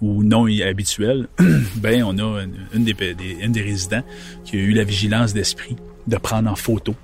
ou 0.00 0.22
non 0.22 0.46
habituel, 0.46 1.28
ben 1.76 2.02
on 2.04 2.18
a 2.18 2.42
une, 2.74 2.84
des, 2.84 3.62
résidents 3.62 4.02
qui 4.44 4.56
a 4.56 4.60
eu 4.60 4.72
la 4.72 4.84
vigilance 4.84 5.34
d'esprit 5.34 5.76
de 6.06 6.16
prendre 6.16 6.50
en 6.50 6.56
photo 6.56 6.94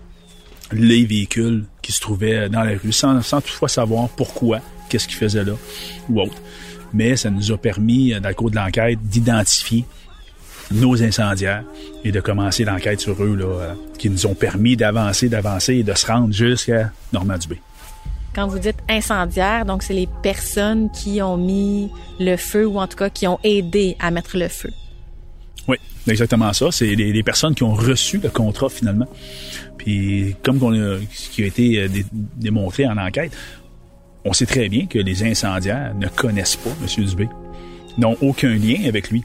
les 0.72 1.04
véhicules 1.04 1.64
qui 1.82 1.92
se 1.92 2.00
trouvaient 2.00 2.48
dans 2.48 2.62
la 2.62 2.76
rue 2.78 2.92
sans, 2.92 3.20
sans 3.22 3.40
toutefois 3.40 3.68
savoir 3.68 4.08
pourquoi, 4.10 4.60
qu'est-ce 4.88 5.06
qu'ils 5.08 5.18
faisaient 5.18 5.44
là 5.44 5.54
ou 6.08 6.20
autre. 6.20 6.40
Mais 6.92 7.16
ça 7.16 7.30
nous 7.30 7.52
a 7.52 7.58
permis, 7.58 8.12
dans 8.20 8.28
le 8.28 8.34
cours 8.34 8.50
de 8.50 8.56
l'enquête, 8.56 8.98
d'identifier 9.02 9.84
nos 10.70 11.02
incendiaires 11.02 11.64
et 12.04 12.12
de 12.12 12.20
commencer 12.20 12.64
l'enquête 12.64 13.00
sur 13.00 13.22
eux, 13.22 13.36
là, 13.36 13.44
euh, 13.44 13.74
qui 13.98 14.08
nous 14.10 14.26
ont 14.26 14.34
permis 14.34 14.76
d'avancer, 14.76 15.28
d'avancer 15.28 15.74
et 15.74 15.82
de 15.82 15.94
se 15.94 16.06
rendre 16.06 16.32
jusqu'à 16.32 16.92
Normand 17.12 17.36
Dubé. 17.36 17.60
Quand 18.34 18.48
vous 18.48 18.58
dites 18.58 18.78
incendiaire, 18.88 19.64
donc 19.64 19.84
c'est 19.84 19.94
les 19.94 20.08
personnes 20.22 20.90
qui 20.90 21.22
ont 21.22 21.36
mis 21.36 21.90
le 22.18 22.36
feu 22.36 22.66
ou 22.66 22.80
en 22.80 22.88
tout 22.88 22.96
cas 22.96 23.08
qui 23.08 23.28
ont 23.28 23.38
aidé 23.44 23.96
à 24.00 24.10
mettre 24.10 24.36
le 24.36 24.48
feu. 24.48 24.70
Oui, 25.68 25.76
exactement 26.08 26.52
ça. 26.52 26.72
C'est 26.72 26.96
les, 26.96 27.22
personnes 27.22 27.54
qui 27.54 27.62
ont 27.62 27.74
reçu 27.74 28.18
le 28.18 28.28
contrat 28.28 28.68
finalement. 28.68 29.06
Puis 29.78 30.34
comme 30.42 30.56
a, 30.74 30.98
ce 31.12 31.28
qui 31.28 31.44
a 31.44 31.46
été 31.46 31.78
euh, 31.78 31.88
démontré 32.36 32.88
en 32.88 32.98
enquête, 32.98 33.32
on 34.24 34.32
sait 34.32 34.46
très 34.46 34.68
bien 34.68 34.86
que 34.86 34.98
les 34.98 35.22
incendiaires 35.22 35.94
ne 35.94 36.08
connaissent 36.08 36.56
pas 36.56 36.70
M. 36.82 37.04
Dubé, 37.04 37.28
n'ont 37.98 38.16
aucun 38.20 38.56
lien 38.56 38.88
avec 38.88 39.10
lui. 39.10 39.22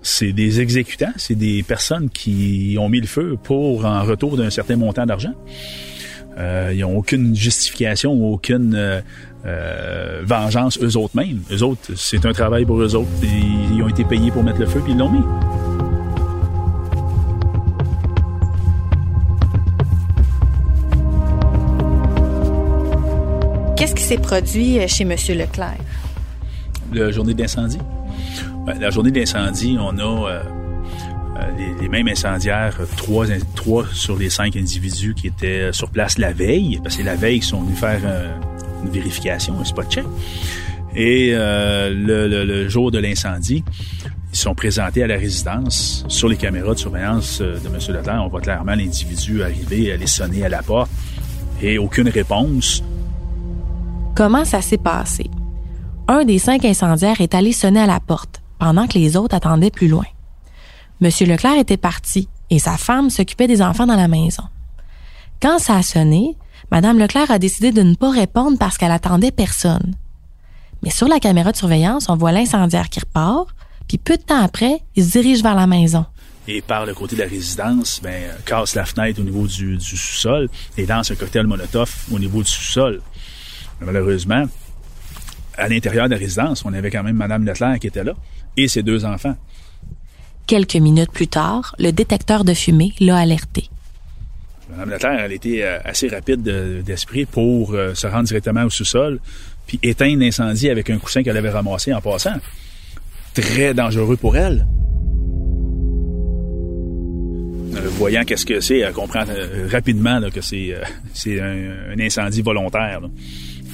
C'est 0.00 0.32
des 0.32 0.60
exécutants, 0.60 1.12
c'est 1.16 1.34
des 1.34 1.62
personnes 1.62 2.08
qui 2.08 2.76
ont 2.78 2.88
mis 2.88 3.00
le 3.00 3.06
feu 3.06 3.36
pour 3.42 3.84
en 3.84 4.02
retour 4.04 4.36
d'un 4.38 4.50
certain 4.50 4.76
montant 4.76 5.04
d'argent. 5.04 5.34
Euh, 6.38 6.72
ils 6.74 6.80
n'ont 6.80 6.98
aucune 6.98 7.34
justification, 7.34 8.12
aucune 8.12 8.74
euh, 8.74 9.00
euh, 9.46 10.22
vengeance 10.24 10.78
eux 10.82 10.96
autres 10.96 11.16
mêmes. 11.16 11.40
Eux 11.50 11.62
autres, 11.62 11.92
c'est 11.96 12.26
un 12.26 12.32
travail 12.32 12.64
pour 12.66 12.80
eux 12.80 12.94
autres. 12.94 13.08
Ils, 13.22 13.82
ont 13.82 13.88
été 13.88 14.04
payés 14.04 14.30
pour 14.30 14.42
mettre 14.42 14.60
le 14.60 14.66
feu 14.66 14.80
puis 14.82 14.92
ils 14.92 14.98
l'ont 14.98 15.10
mis. 15.10 15.22
Qu'est-ce 23.76 23.94
qui 23.94 24.02
s'est 24.02 24.18
produit 24.18 24.86
chez 24.88 25.04
M. 25.04 25.10
Leclerc? 25.10 25.78
La 26.92 27.10
journée 27.10 27.34
d'incendie. 27.34 27.78
Ben, 28.66 28.78
la 28.78 28.90
journée 28.90 29.10
d'incendie, 29.10 29.76
on 29.78 29.98
a 29.98 30.42
euh, 31.36 31.74
les, 31.80 31.88
mêmes 31.88 32.08
incendiaires, 32.08 32.78
trois, 32.96 33.26
trois 33.54 33.84
sur 33.92 34.16
les 34.16 34.30
cinq 34.30 34.56
individus 34.56 35.14
qui 35.14 35.28
étaient 35.28 35.72
sur 35.72 35.90
place 35.90 36.18
la 36.18 36.32
veille, 36.32 36.80
parce 36.82 36.96
que 36.96 37.02
la 37.02 37.16
veille, 37.16 37.38
ils 37.38 37.44
sont 37.44 37.62
venus 37.62 37.78
faire 37.78 38.00
euh, 38.04 38.34
une 38.84 38.90
vérification, 38.90 39.58
un 39.60 39.64
spot 39.64 39.90
check. 39.90 40.04
Et 40.94 41.30
euh, 41.32 41.92
le, 41.92 42.68
jour 42.68 42.90
de 42.90 42.98
l'incendie, 42.98 43.62
ils 44.32 44.38
sont 44.38 44.54
présentés 44.54 45.02
à 45.02 45.06
la 45.06 45.16
résidence 45.16 46.04
sur 46.08 46.28
les 46.28 46.36
caméras 46.36 46.74
de 46.74 46.78
surveillance 46.78 47.40
de 47.40 47.66
M. 47.66 47.96
Leclerc. 47.96 48.22
On 48.24 48.28
voit 48.28 48.40
clairement 48.40 48.74
l'individu 48.74 49.42
arriver, 49.42 49.92
aller 49.92 50.06
sonner 50.06 50.44
à 50.44 50.48
la 50.48 50.62
porte 50.62 50.90
et 51.60 51.78
aucune 51.78 52.08
réponse. 52.08 52.82
Comment 54.14 54.44
ça 54.44 54.62
s'est 54.62 54.78
passé? 54.78 55.30
Un 56.08 56.24
des 56.24 56.38
cinq 56.38 56.64
incendiaires 56.64 57.20
est 57.20 57.34
allé 57.34 57.52
sonner 57.52 57.80
à 57.80 57.86
la 57.86 58.00
porte 58.00 58.42
pendant 58.58 58.86
que 58.86 58.98
les 58.98 59.16
autres 59.16 59.34
attendaient 59.34 59.70
plus 59.70 59.88
loin. 59.88 60.04
Monsieur 61.00 61.26
Leclerc 61.26 61.58
était 61.58 61.76
parti 61.76 62.28
et 62.48 62.58
sa 62.58 62.78
femme 62.78 63.10
s'occupait 63.10 63.48
des 63.48 63.60
enfants 63.60 63.86
dans 63.86 63.96
la 63.96 64.08
maison. 64.08 64.44
Quand 65.42 65.58
ça 65.58 65.76
a 65.76 65.82
sonné, 65.82 66.36
Madame 66.70 66.98
Leclerc 66.98 67.30
a 67.30 67.38
décidé 67.38 67.70
de 67.70 67.82
ne 67.82 67.94
pas 67.94 68.10
répondre 68.10 68.56
parce 68.58 68.78
qu'elle 68.78 68.90
attendait 68.90 69.30
personne. 69.30 69.94
Mais 70.82 70.90
sur 70.90 71.06
la 71.06 71.20
caméra 71.20 71.52
de 71.52 71.56
surveillance, 71.56 72.08
on 72.08 72.16
voit 72.16 72.32
l'incendiaire 72.32 72.88
qui 72.88 73.00
repart, 73.00 73.48
puis 73.88 73.98
peu 73.98 74.16
de 74.16 74.22
temps 74.22 74.40
après, 74.40 74.80
il 74.94 75.04
se 75.04 75.12
dirige 75.12 75.42
vers 75.42 75.54
la 75.54 75.66
maison. 75.66 76.06
Et 76.48 76.62
par 76.62 76.86
le 76.86 76.94
côté 76.94 77.16
de 77.16 77.22
la 77.22 77.28
résidence, 77.28 78.00
ben, 78.02 78.30
casse 78.46 78.74
la 78.74 78.86
fenêtre 78.86 79.20
au 79.20 79.24
niveau 79.24 79.46
du, 79.46 79.78
sous-sol 79.80 80.48
et 80.78 80.86
lance 80.86 81.10
un 81.10 81.16
cocktail 81.16 81.46
Molotov 81.46 81.92
au 82.10 82.18
niveau 82.18 82.42
du 82.42 82.48
sous-sol. 82.48 83.02
Malheureusement, 83.80 84.44
à 85.58 85.68
l'intérieur 85.68 86.06
de 86.06 86.14
la 86.14 86.18
résidence, 86.18 86.64
on 86.64 86.72
avait 86.72 86.90
quand 86.90 87.02
même 87.02 87.16
Madame 87.16 87.44
Leclerc 87.44 87.80
qui 87.80 87.88
était 87.88 88.04
là 88.04 88.14
et 88.56 88.68
ses 88.68 88.82
deux 88.82 89.04
enfants. 89.04 89.36
Quelques 90.46 90.76
minutes 90.76 91.10
plus 91.10 91.26
tard, 91.26 91.74
le 91.80 91.90
détecteur 91.90 92.44
de 92.44 92.54
fumée 92.54 92.92
l'a 93.00 93.16
alerté. 93.16 93.68
Madame 94.70 94.90
Leclerc, 94.90 95.20
elle 95.24 95.32
était 95.32 95.62
euh, 95.62 95.78
assez 95.84 96.06
rapide 96.06 96.42
d'esprit 96.42 97.26
pour 97.26 97.74
euh, 97.74 97.94
se 97.94 98.06
rendre 98.06 98.24
directement 98.24 98.62
au 98.62 98.70
sous-sol 98.70 99.18
puis 99.66 99.80
éteindre 99.82 100.20
l'incendie 100.20 100.70
avec 100.70 100.88
un 100.90 100.98
coussin 100.98 101.24
qu'elle 101.24 101.36
avait 101.36 101.50
ramassé 101.50 101.92
en 101.92 102.00
passant. 102.00 102.36
Très 103.34 103.74
dangereux 103.74 104.16
pour 104.16 104.36
elle. 104.36 104.68
Euh, 107.74 107.88
voyant 107.98 108.24
qu'est-ce 108.24 108.46
que 108.46 108.60
c'est, 108.60 108.78
elle 108.78 108.92
comprend 108.92 109.24
rapidement 109.68 110.20
que 110.30 110.40
c'est 110.40 110.74
un, 111.40 111.98
incendie 111.98 112.42
volontaire. 112.42 113.00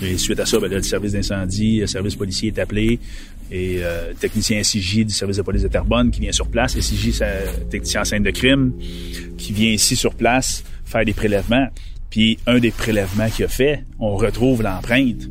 Et 0.02 0.16
suite 0.16 0.40
à 0.40 0.46
ça, 0.46 0.58
ben, 0.58 0.70
le 0.70 0.82
service 0.82 1.12
d'incendie, 1.12 1.80
le 1.80 1.86
service 1.86 2.16
policier 2.16 2.48
est 2.48 2.58
appelé 2.58 2.98
et 3.52 3.80
euh, 3.82 4.14
technicien 4.18 4.62
SIJ 4.62 5.04
du 5.04 5.12
service 5.12 5.36
de 5.36 5.42
police 5.42 5.62
de 5.62 5.68
Terrebonne 5.68 6.10
qui 6.10 6.20
vient 6.20 6.32
sur 6.32 6.48
place, 6.48 6.78
SIJ, 6.78 7.12
c'est 7.12 7.68
technicien 7.68 8.00
en 8.00 8.04
scène 8.04 8.22
de 8.22 8.30
crime, 8.30 8.72
qui 9.36 9.52
vient 9.52 9.70
ici 9.70 9.94
sur 9.94 10.14
place 10.14 10.64
faire 10.86 11.04
des 11.04 11.12
prélèvements. 11.12 11.68
Puis 12.08 12.38
un 12.46 12.58
des 12.58 12.70
prélèvements 12.70 13.28
qu'il 13.28 13.44
a 13.44 13.48
fait, 13.48 13.84
on 13.98 14.16
retrouve 14.16 14.62
l'empreinte 14.62 15.28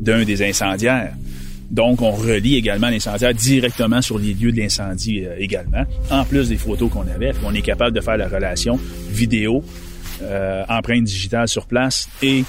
d'un 0.00 0.24
des 0.24 0.42
incendiaires. 0.48 1.12
Donc, 1.70 2.00
on 2.00 2.12
relie 2.12 2.54
également 2.54 2.88
l'incendiaire 2.88 3.34
directement 3.34 4.00
sur 4.00 4.18
les 4.18 4.34
lieux 4.34 4.52
de 4.52 4.58
l'incendie 4.58 5.24
euh, 5.24 5.34
également, 5.36 5.84
en 6.10 6.24
plus 6.24 6.48
des 6.48 6.56
photos 6.56 6.88
qu'on 6.88 7.08
avait. 7.08 7.32
On 7.44 7.52
est 7.52 7.62
capable 7.62 7.96
de 7.96 8.00
faire 8.00 8.16
la 8.16 8.28
relation 8.28 8.78
vidéo, 9.10 9.64
euh, 10.22 10.64
empreinte 10.68 11.02
digitale 11.02 11.48
sur 11.48 11.66
place 11.66 12.08
et 12.22 12.44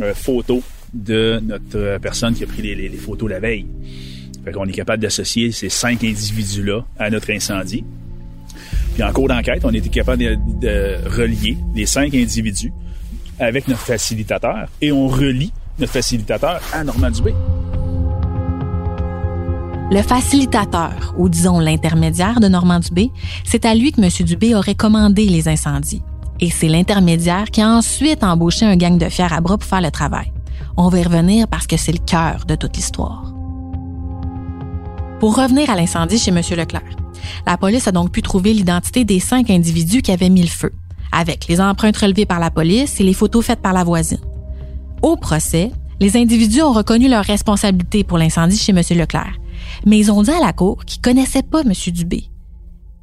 euh, 0.00 0.14
photo 0.14 0.62
de 0.94 1.38
notre 1.42 1.98
personne 2.00 2.34
qui 2.34 2.44
a 2.44 2.46
pris 2.46 2.62
les, 2.62 2.74
les 2.74 2.96
photos 2.96 3.28
la 3.28 3.40
veille. 3.40 3.66
Fait 4.44 4.52
qu'on 4.52 4.66
est 4.66 4.72
capable 4.72 5.02
d'associer 5.02 5.52
ces 5.52 5.68
cinq 5.68 6.02
individus-là 6.02 6.84
à 6.98 7.10
notre 7.10 7.30
incendie. 7.30 7.84
Puis 8.94 9.02
en 9.02 9.12
cours 9.12 9.28
d'enquête, 9.28 9.64
on 9.64 9.72
était 9.72 9.88
capable 9.88 10.22
de, 10.60 11.08
relier 11.08 11.56
les 11.74 11.86
cinq 11.86 12.14
individus 12.14 12.72
avec 13.38 13.68
notre 13.68 13.80
facilitateur 13.80 14.68
et 14.80 14.92
on 14.92 15.06
relie 15.08 15.52
notre 15.78 15.92
facilitateur 15.92 16.60
à 16.72 16.84
Normand 16.84 17.10
Dubé. 17.10 17.32
Le 19.90 20.00
facilitateur, 20.02 21.14
ou 21.18 21.28
disons 21.28 21.58
l'intermédiaire 21.58 22.40
de 22.40 22.48
Normand 22.48 22.80
Dubé, 22.80 23.10
c'est 23.44 23.64
à 23.64 23.74
lui 23.74 23.92
que 23.92 24.00
M. 24.00 24.08
Dubé 24.26 24.54
aurait 24.54 24.74
commandé 24.74 25.26
les 25.26 25.48
incendies. 25.48 26.02
Et 26.40 26.50
c'est 26.50 26.68
l'intermédiaire 26.68 27.50
qui 27.50 27.60
a 27.60 27.68
ensuite 27.68 28.24
embauché 28.24 28.64
un 28.64 28.76
gang 28.76 28.98
de 28.98 29.08
fiers 29.08 29.32
à 29.32 29.40
bras 29.40 29.58
pour 29.58 29.68
faire 29.68 29.80
le 29.80 29.90
travail. 29.90 30.32
On 30.76 30.88
va 30.88 30.98
y 30.98 31.02
revenir 31.02 31.46
parce 31.46 31.66
que 31.66 31.76
c'est 31.76 31.92
le 31.92 31.98
cœur 31.98 32.44
de 32.46 32.54
toute 32.54 32.76
l'histoire. 32.76 33.31
Pour 35.22 35.36
revenir 35.36 35.70
à 35.70 35.76
l'incendie 35.76 36.18
chez 36.18 36.32
M. 36.32 36.40
Leclerc, 36.56 36.82
la 37.46 37.56
police 37.56 37.86
a 37.86 37.92
donc 37.92 38.10
pu 38.10 38.22
trouver 38.22 38.52
l'identité 38.52 39.04
des 39.04 39.20
cinq 39.20 39.50
individus 39.50 40.02
qui 40.02 40.10
avaient 40.10 40.28
mis 40.28 40.42
le 40.42 40.48
feu, 40.48 40.72
avec 41.12 41.46
les 41.46 41.60
empreintes 41.60 41.96
relevées 41.96 42.26
par 42.26 42.40
la 42.40 42.50
police 42.50 42.98
et 42.98 43.04
les 43.04 43.14
photos 43.14 43.46
faites 43.46 43.62
par 43.62 43.72
la 43.72 43.84
voisine. 43.84 44.18
Au 45.00 45.16
procès, 45.16 45.70
les 46.00 46.16
individus 46.16 46.62
ont 46.62 46.72
reconnu 46.72 47.08
leur 47.08 47.24
responsabilité 47.24 48.02
pour 48.02 48.18
l'incendie 48.18 48.58
chez 48.58 48.72
M. 48.72 48.82
Leclerc, 48.98 49.38
mais 49.86 49.96
ils 49.96 50.10
ont 50.10 50.24
dit 50.24 50.32
à 50.32 50.40
la 50.40 50.52
cour 50.52 50.84
qu'ils 50.84 51.00
connaissaient 51.00 51.44
pas 51.44 51.60
M. 51.60 51.72
Dubé. 51.92 52.24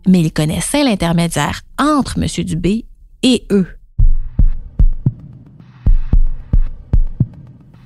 Mais 0.06 0.20
ils 0.20 0.34
connaissaient 0.34 0.84
l'intermédiaire 0.84 1.62
entre 1.80 2.22
M. 2.22 2.28
Dubé 2.44 2.84
et 3.24 3.46
eux. 3.50 3.68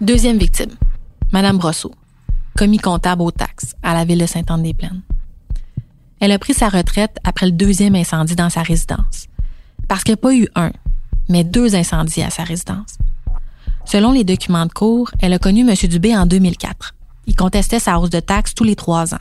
Deuxième 0.01 0.39
victime, 0.39 0.71
Mme 1.31 1.59
Brosseau 1.59 1.91
commis 2.55 2.77
comptable 2.77 3.21
aux 3.21 3.31
taxes 3.31 3.75
à 3.83 3.93
la 3.93 4.05
ville 4.05 4.19
de 4.19 4.25
Sainte-Anne-des-Plaines. 4.25 5.01
Elle 6.19 6.31
a 6.31 6.39
pris 6.39 6.53
sa 6.53 6.69
retraite 6.69 7.17
après 7.23 7.45
le 7.45 7.51
deuxième 7.51 7.95
incendie 7.95 8.35
dans 8.35 8.49
sa 8.49 8.63
résidence. 8.63 9.27
Parce 9.87 10.03
qu'il 10.03 10.13
n'y 10.13 10.19
a 10.19 10.21
pas 10.21 10.35
eu 10.35 10.47
un, 10.55 10.71
mais 11.29 11.43
deux 11.43 11.75
incendies 11.75 12.23
à 12.23 12.29
sa 12.29 12.43
résidence. 12.43 12.97
Selon 13.85 14.11
les 14.11 14.23
documents 14.23 14.65
de 14.65 14.71
cours, 14.71 15.11
elle 15.21 15.33
a 15.33 15.39
connu 15.39 15.67
M. 15.69 15.75
Dubé 15.89 16.15
en 16.15 16.25
2004. 16.25 16.95
Il 17.27 17.35
contestait 17.35 17.79
sa 17.79 17.99
hausse 17.99 18.09
de 18.09 18.19
taxes 18.19 18.53
tous 18.53 18.63
les 18.63 18.75
trois 18.75 19.13
ans. 19.13 19.19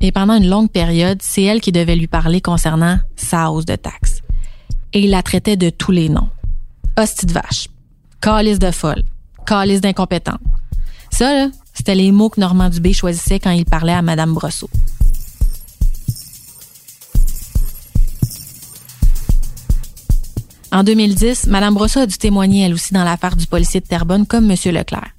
Et 0.00 0.12
pendant 0.12 0.34
une 0.34 0.48
longue 0.48 0.70
période, 0.70 1.18
c'est 1.22 1.42
elle 1.42 1.60
qui 1.60 1.72
devait 1.72 1.96
lui 1.96 2.06
parler 2.06 2.40
concernant 2.40 2.98
sa 3.16 3.50
hausse 3.50 3.64
de 3.64 3.76
taxes. 3.76 4.20
Et 4.92 5.00
il 5.00 5.10
la 5.10 5.22
traitait 5.22 5.56
de 5.56 5.70
tous 5.70 5.92
les 5.92 6.08
noms. 6.08 6.28
Hostie 6.98 7.26
de 7.26 7.32
vache. 7.32 7.68
Calice 8.20 8.58
de 8.58 8.70
folle. 8.70 9.02
Calice 9.46 9.80
d'incompétente. 9.80 10.40
Ça, 11.10 11.32
là, 11.32 11.48
c'était 11.74 11.94
les 11.94 12.12
mots 12.12 12.30
que 12.30 12.40
Normand 12.40 12.70
Dubé 12.70 12.92
choisissait 12.92 13.40
quand 13.40 13.50
il 13.50 13.64
parlait 13.64 13.92
à 13.92 14.02
Madame 14.02 14.32
Brosseau. 14.32 14.70
En 20.72 20.82
2010, 20.82 21.46
Mme 21.46 21.74
Brosseau 21.74 22.00
a 22.00 22.06
dû 22.06 22.16
témoigner 22.16 22.64
elle 22.64 22.74
aussi 22.74 22.94
dans 22.94 23.04
l'affaire 23.04 23.36
du 23.36 23.46
policier 23.46 23.80
de 23.80 23.86
Terrebonne 23.86 24.26
comme 24.26 24.50
M. 24.50 24.56
Leclerc. 24.72 25.10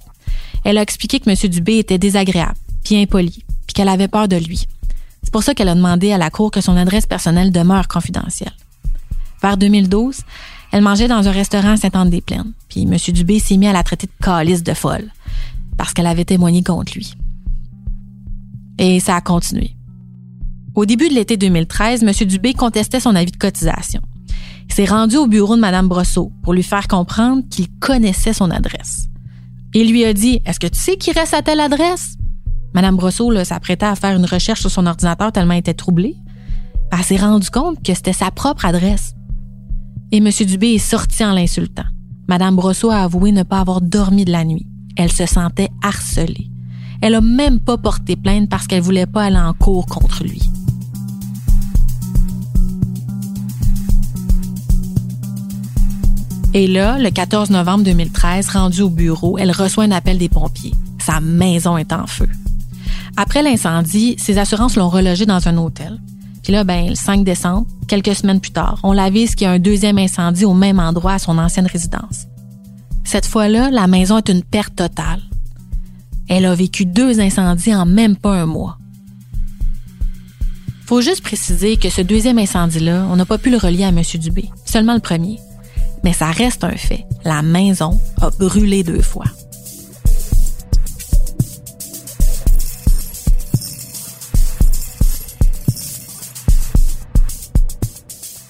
Elle 0.64 0.76
a 0.78 0.82
expliqué 0.82 1.20
que 1.20 1.30
M. 1.30 1.36
Dubé 1.48 1.78
était 1.78 1.98
désagréable, 1.98 2.56
puis 2.84 2.96
impoli, 3.00 3.44
puis 3.66 3.74
qu'elle 3.74 3.88
avait 3.88 4.08
peur 4.08 4.28
de 4.28 4.36
lui, 4.36 4.66
pour 5.36 5.42
ça 5.42 5.54
qu'elle 5.54 5.68
a 5.68 5.74
demandé 5.74 6.12
à 6.12 6.16
la 6.16 6.30
cour 6.30 6.50
que 6.50 6.62
son 6.62 6.78
adresse 6.78 7.04
personnelle 7.04 7.52
demeure 7.52 7.88
confidentielle. 7.88 8.54
Vers 9.42 9.58
2012, 9.58 10.20
elle 10.72 10.80
mangeait 10.80 11.08
dans 11.08 11.28
un 11.28 11.30
restaurant 11.30 11.72
à 11.72 11.76
Saint-Anne-des-Plaines, 11.76 12.52
puis 12.70 12.84
M. 12.84 12.96
Dubé 13.12 13.38
s'est 13.38 13.58
mis 13.58 13.68
à 13.68 13.74
la 13.74 13.82
traiter 13.82 14.06
de 14.06 14.24
calice 14.24 14.62
de 14.62 14.72
folle, 14.72 15.12
parce 15.76 15.92
qu'elle 15.92 16.06
avait 16.06 16.24
témoigné 16.24 16.62
contre 16.62 16.94
lui. 16.94 17.14
Et 18.78 19.00
ça 19.00 19.16
a 19.16 19.20
continué. 19.20 19.76
Au 20.74 20.84
début 20.84 21.08
de 21.08 21.14
l'été 21.14 21.36
2013, 21.36 22.02
M. 22.02 22.12
Dubé 22.28 22.52
contestait 22.52 23.00
son 23.00 23.14
avis 23.14 23.32
de 23.32 23.36
cotisation. 23.36 24.02
Il 24.68 24.74
s'est 24.74 24.84
rendu 24.84 25.16
au 25.16 25.26
bureau 25.26 25.56
de 25.56 25.60
Mme 25.60 25.88
Brosseau 25.88 26.32
pour 26.42 26.52
lui 26.52 26.62
faire 26.62 26.86
comprendre 26.86 27.42
qu'il 27.48 27.68
connaissait 27.78 28.34
son 28.34 28.50
adresse. 28.50 29.08
Il 29.74 29.90
lui 29.90 30.04
a 30.04 30.12
dit 30.12 30.40
Est-ce 30.44 30.60
que 30.60 30.66
tu 30.66 30.78
sais 30.78 30.96
qui 30.96 31.12
reste 31.12 31.34
à 31.34 31.42
telle 31.42 31.60
adresse? 31.60 32.16
Mme 32.74 32.96
Brosseau 32.96 33.32
s'apprêtait 33.44 33.86
à 33.86 33.96
faire 33.96 34.16
une 34.16 34.26
recherche 34.26 34.60
sur 34.60 34.70
son 34.70 34.86
ordinateur 34.86 35.32
tellement 35.32 35.54
elle 35.54 35.60
était 35.60 35.72
troublée. 35.72 36.16
Elle 36.92 37.04
s'est 37.04 37.16
rendue 37.16 37.50
compte 37.50 37.82
que 37.82 37.94
c'était 37.94 38.12
sa 38.12 38.30
propre 38.30 38.66
adresse. 38.66 39.14
Et 40.12 40.18
M. 40.18 40.28
Dubé 40.46 40.74
est 40.74 40.78
sorti 40.78 41.24
en 41.24 41.32
l'insultant. 41.32 41.84
Mme 42.28 42.56
Brosseau 42.56 42.90
a 42.90 42.98
avoué 42.98 43.32
ne 43.32 43.44
pas 43.44 43.60
avoir 43.60 43.80
dormi 43.80 44.24
de 44.24 44.32
la 44.32 44.44
nuit. 44.44 44.66
Elle 44.96 45.12
se 45.12 45.26
sentait 45.26 45.70
harcelée. 45.82 46.50
Elle 47.00 47.14
a 47.14 47.20
même 47.20 47.60
pas 47.60 47.76
porté 47.76 48.16
plainte 48.16 48.48
parce 48.48 48.66
qu'elle 48.66 48.82
voulait 48.82 49.06
pas 49.06 49.24
aller 49.24 49.36
en 49.36 49.52
cours 49.52 49.86
contre 49.86 50.24
lui. 50.24 50.42
Et 56.54 56.66
là, 56.66 56.98
le 56.98 57.10
14 57.10 57.50
novembre 57.50 57.84
2013, 57.84 58.48
rendue 58.48 58.80
au 58.80 58.88
bureau, 58.88 59.36
elle 59.36 59.50
reçoit 59.50 59.84
un 59.84 59.90
appel 59.90 60.16
des 60.16 60.30
pompiers. 60.30 60.72
Sa 60.98 61.20
maison 61.20 61.76
est 61.76 61.92
en 61.92 62.06
feu. 62.06 62.28
Après 63.18 63.42
l'incendie, 63.42 64.16
ses 64.18 64.38
assurances 64.38 64.76
l'ont 64.76 64.88
relogée 64.88 65.26
dans 65.26 65.48
un 65.48 65.58
hôtel. 65.58 66.00
Puis 66.42 66.52
là, 66.52 66.64
ben, 66.64 66.88
le 66.88 66.94
5 66.94 67.24
décembre, 67.24 67.66
quelques 67.88 68.14
semaines 68.14 68.40
plus 68.40 68.52
tard, 68.52 68.80
on 68.84 68.92
l'avise 68.92 69.34
qu'il 69.34 69.46
y 69.46 69.48
a 69.48 69.52
un 69.52 69.58
deuxième 69.58 69.98
incendie 69.98 70.44
au 70.46 70.54
même 70.54 70.78
endroit 70.78 71.14
à 71.14 71.18
son 71.18 71.36
ancienne 71.36 71.66
résidence. 71.66 72.26
Cette 73.06 73.26
fois-là, 73.26 73.70
la 73.70 73.86
maison 73.86 74.18
est 74.18 74.28
une 74.28 74.42
perte 74.42 74.74
totale. 74.74 75.22
Elle 76.28 76.44
a 76.44 76.56
vécu 76.56 76.84
deux 76.86 77.20
incendies 77.20 77.72
en 77.72 77.86
même 77.86 78.16
pas 78.16 78.34
un 78.34 78.46
mois. 78.46 78.78
Faut 80.86 81.00
juste 81.00 81.22
préciser 81.22 81.76
que 81.76 81.88
ce 81.88 82.02
deuxième 82.02 82.38
incendie-là, 82.38 83.06
on 83.08 83.14
n'a 83.14 83.24
pas 83.24 83.38
pu 83.38 83.50
le 83.50 83.58
relier 83.58 83.84
à 83.84 83.88
M. 83.88 84.02
Dubé, 84.14 84.50
seulement 84.64 84.94
le 84.94 85.00
premier. 85.00 85.38
Mais 86.02 86.12
ça 86.12 86.32
reste 86.32 86.64
un 86.64 86.72
fait. 86.72 87.06
La 87.24 87.42
maison 87.42 87.96
a 88.20 88.30
brûlé 88.30 88.82
deux 88.82 89.02
fois. 89.02 89.26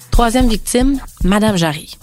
Troisième 0.09 0.49
victime, 0.49 0.99
Madame 1.23 1.57
Jarry. 1.57 1.95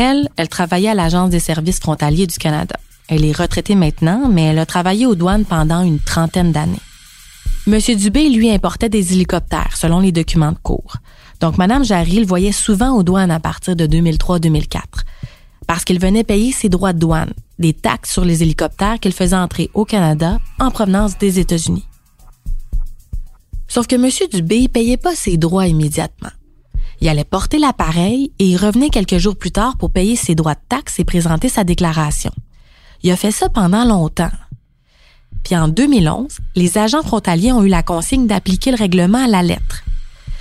Elle, 0.00 0.28
elle 0.36 0.48
travaillait 0.48 0.90
à 0.90 0.94
l'Agence 0.94 1.30
des 1.30 1.40
services 1.40 1.80
frontaliers 1.80 2.28
du 2.28 2.38
Canada. 2.38 2.76
Elle 3.08 3.24
est 3.24 3.36
retraitée 3.36 3.74
maintenant, 3.74 4.28
mais 4.28 4.44
elle 4.44 4.60
a 4.60 4.64
travaillé 4.64 5.06
aux 5.06 5.16
douanes 5.16 5.44
pendant 5.44 5.82
une 5.82 5.98
trentaine 5.98 6.52
d'années. 6.52 6.78
Monsieur 7.66 7.96
Dubé, 7.96 8.28
lui, 8.28 8.48
importait 8.48 8.88
des 8.88 9.12
hélicoptères, 9.12 9.76
selon 9.76 9.98
les 9.98 10.12
documents 10.12 10.52
de 10.52 10.58
cours. 10.62 10.98
Donc, 11.40 11.58
Madame 11.58 11.84
Jarry 11.84 12.20
le 12.20 12.26
voyait 12.26 12.52
souvent 12.52 12.92
aux 12.92 13.02
douanes 13.02 13.32
à 13.32 13.40
partir 13.40 13.74
de 13.74 13.88
2003-2004, 13.88 14.78
parce 15.66 15.84
qu'il 15.84 15.98
venait 15.98 16.22
payer 16.22 16.52
ses 16.52 16.68
droits 16.68 16.92
de 16.92 17.00
douane, 17.00 17.32
des 17.58 17.72
taxes 17.72 18.12
sur 18.12 18.24
les 18.24 18.44
hélicoptères 18.44 19.00
qu'il 19.00 19.12
faisait 19.12 19.34
entrer 19.34 19.68
au 19.74 19.84
Canada 19.84 20.38
en 20.60 20.70
provenance 20.70 21.18
des 21.18 21.40
États-Unis. 21.40 21.88
Sauf 23.66 23.88
que 23.88 23.96
Monsieur 23.96 24.28
Dubé 24.28 24.68
payait 24.68 24.96
pas 24.96 25.16
ses 25.16 25.38
droits 25.38 25.66
immédiatement. 25.66 26.30
Il 27.00 27.08
allait 27.08 27.24
porter 27.24 27.58
l'appareil 27.58 28.32
et 28.38 28.46
il 28.46 28.56
revenait 28.56 28.90
quelques 28.90 29.18
jours 29.18 29.36
plus 29.36 29.52
tard 29.52 29.76
pour 29.76 29.90
payer 29.90 30.16
ses 30.16 30.34
droits 30.34 30.54
de 30.54 30.60
taxes 30.68 30.98
et 30.98 31.04
présenter 31.04 31.48
sa 31.48 31.64
déclaration. 31.64 32.32
Il 33.02 33.10
a 33.12 33.16
fait 33.16 33.30
ça 33.30 33.48
pendant 33.48 33.84
longtemps. 33.84 34.30
Puis 35.44 35.56
en 35.56 35.68
2011, 35.68 36.38
les 36.56 36.78
agents 36.78 37.02
frontaliers 37.02 37.52
ont 37.52 37.62
eu 37.62 37.68
la 37.68 37.82
consigne 37.82 38.26
d'appliquer 38.26 38.72
le 38.72 38.76
règlement 38.76 39.24
à 39.24 39.28
la 39.28 39.42
lettre. 39.42 39.84